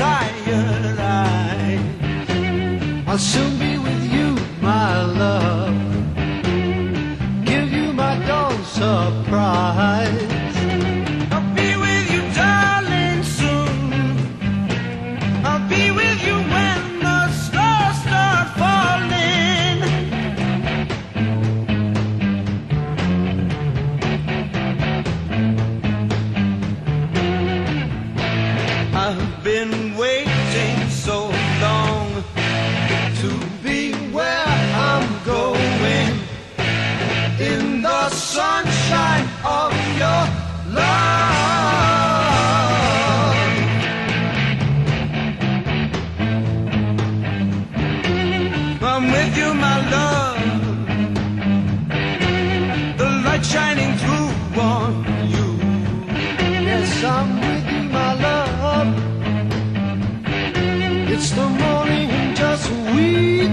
Tired 0.00 0.98
eyes, 0.98 1.80
I'll 3.06 3.18
soon 3.18 3.52
be 3.58 3.76
with 3.76 4.02
you, 4.14 4.28
my 4.62 5.02
love. 5.02 5.76
Give 7.44 7.70
you 7.70 7.92
my 7.92 8.14
dawn 8.26 8.64
surprise. 8.64 9.99
I'm 49.02 49.10
with 49.12 49.34
you, 49.34 49.54
my 49.54 49.78
love. 49.94 50.40
The 52.98 53.08
light 53.24 53.44
shining 53.46 53.96
through 53.96 54.60
on 54.60 54.92
you. 55.34 55.48
Yes, 56.68 57.02
I'm 57.02 57.30
with 57.40 57.66
you, 57.72 57.82
my 57.98 58.12
love. 58.26 58.92
It's 61.14 61.30
the 61.30 61.48
morning, 61.48 62.34
just 62.34 62.70
we 62.94 63.48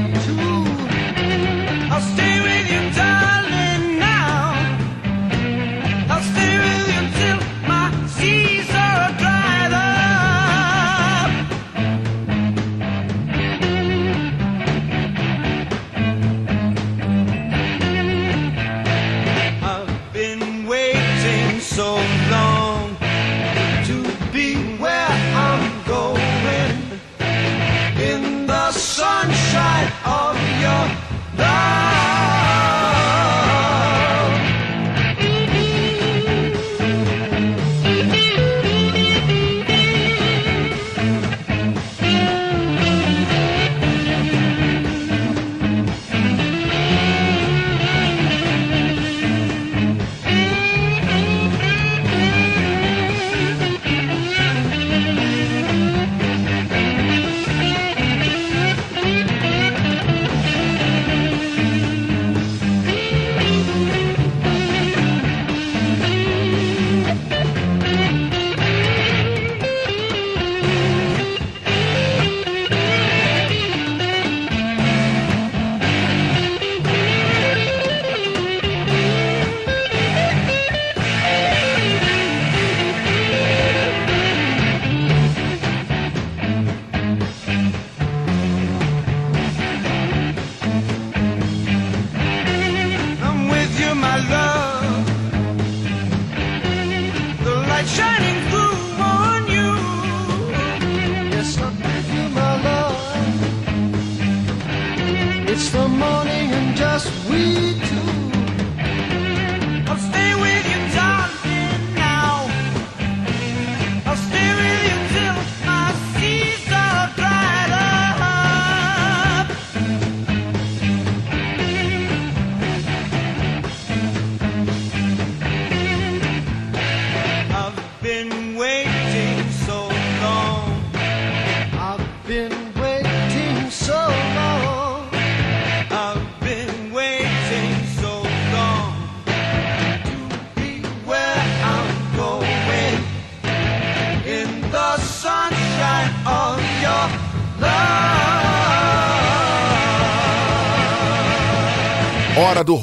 we 107.29 107.56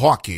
rock. 0.02 0.28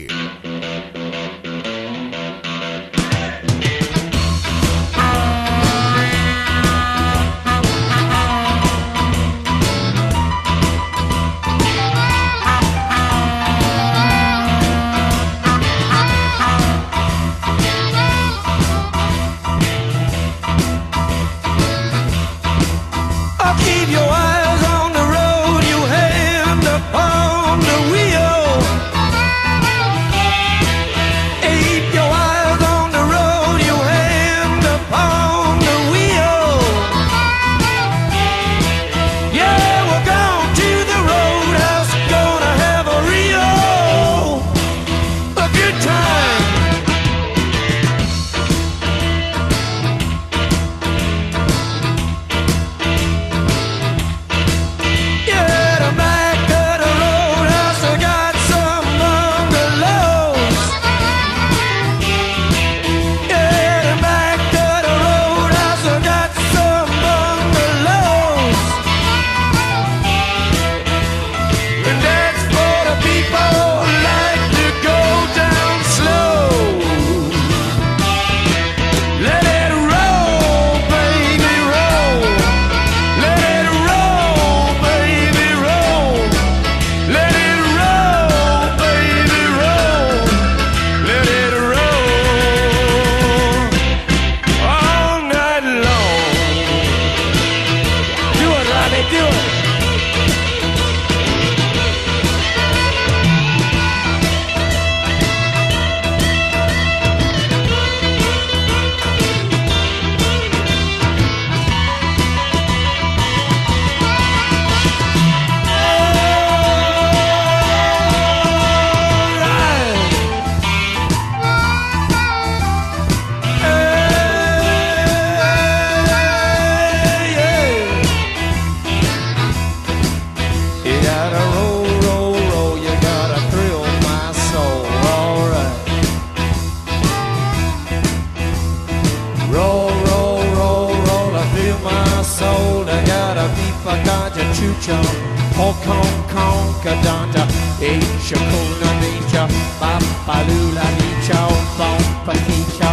Asia, 147.79 148.37
Kuna 148.37 148.91
Nisha, 149.01 149.47
Mapalula 149.81 150.87
Nisha, 150.99 151.41
Vampa 151.77 152.33
Nisha, 152.47 152.91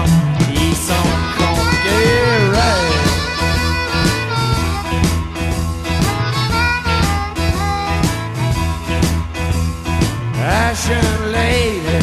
Isan 0.52 1.24
Ashen 10.46 11.32
Lady, 11.32 12.00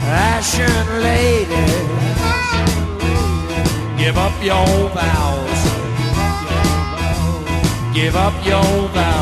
Ashen 0.00 1.02
Lady, 1.02 1.64
give 3.98 4.16
up 4.16 4.32
your 4.42 4.88
vows, 4.96 5.60
give 7.92 8.16
up 8.16 8.34
your 8.46 8.88
vows. 8.88 9.17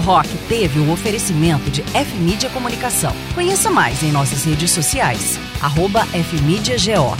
do 0.00 0.06
Rock 0.06 0.28
teve 0.48 0.80
o 0.80 0.90
oferecimento 0.90 1.70
de 1.70 1.82
F 1.94 2.14
Mídia 2.16 2.48
Comunicação. 2.50 3.14
Conheça 3.34 3.70
mais 3.70 4.02
em 4.02 4.10
nossas 4.10 4.44
redes 4.44 4.70
sociais, 4.70 5.38
arroba 5.60 6.04
FMídiaGO. 6.06 7.16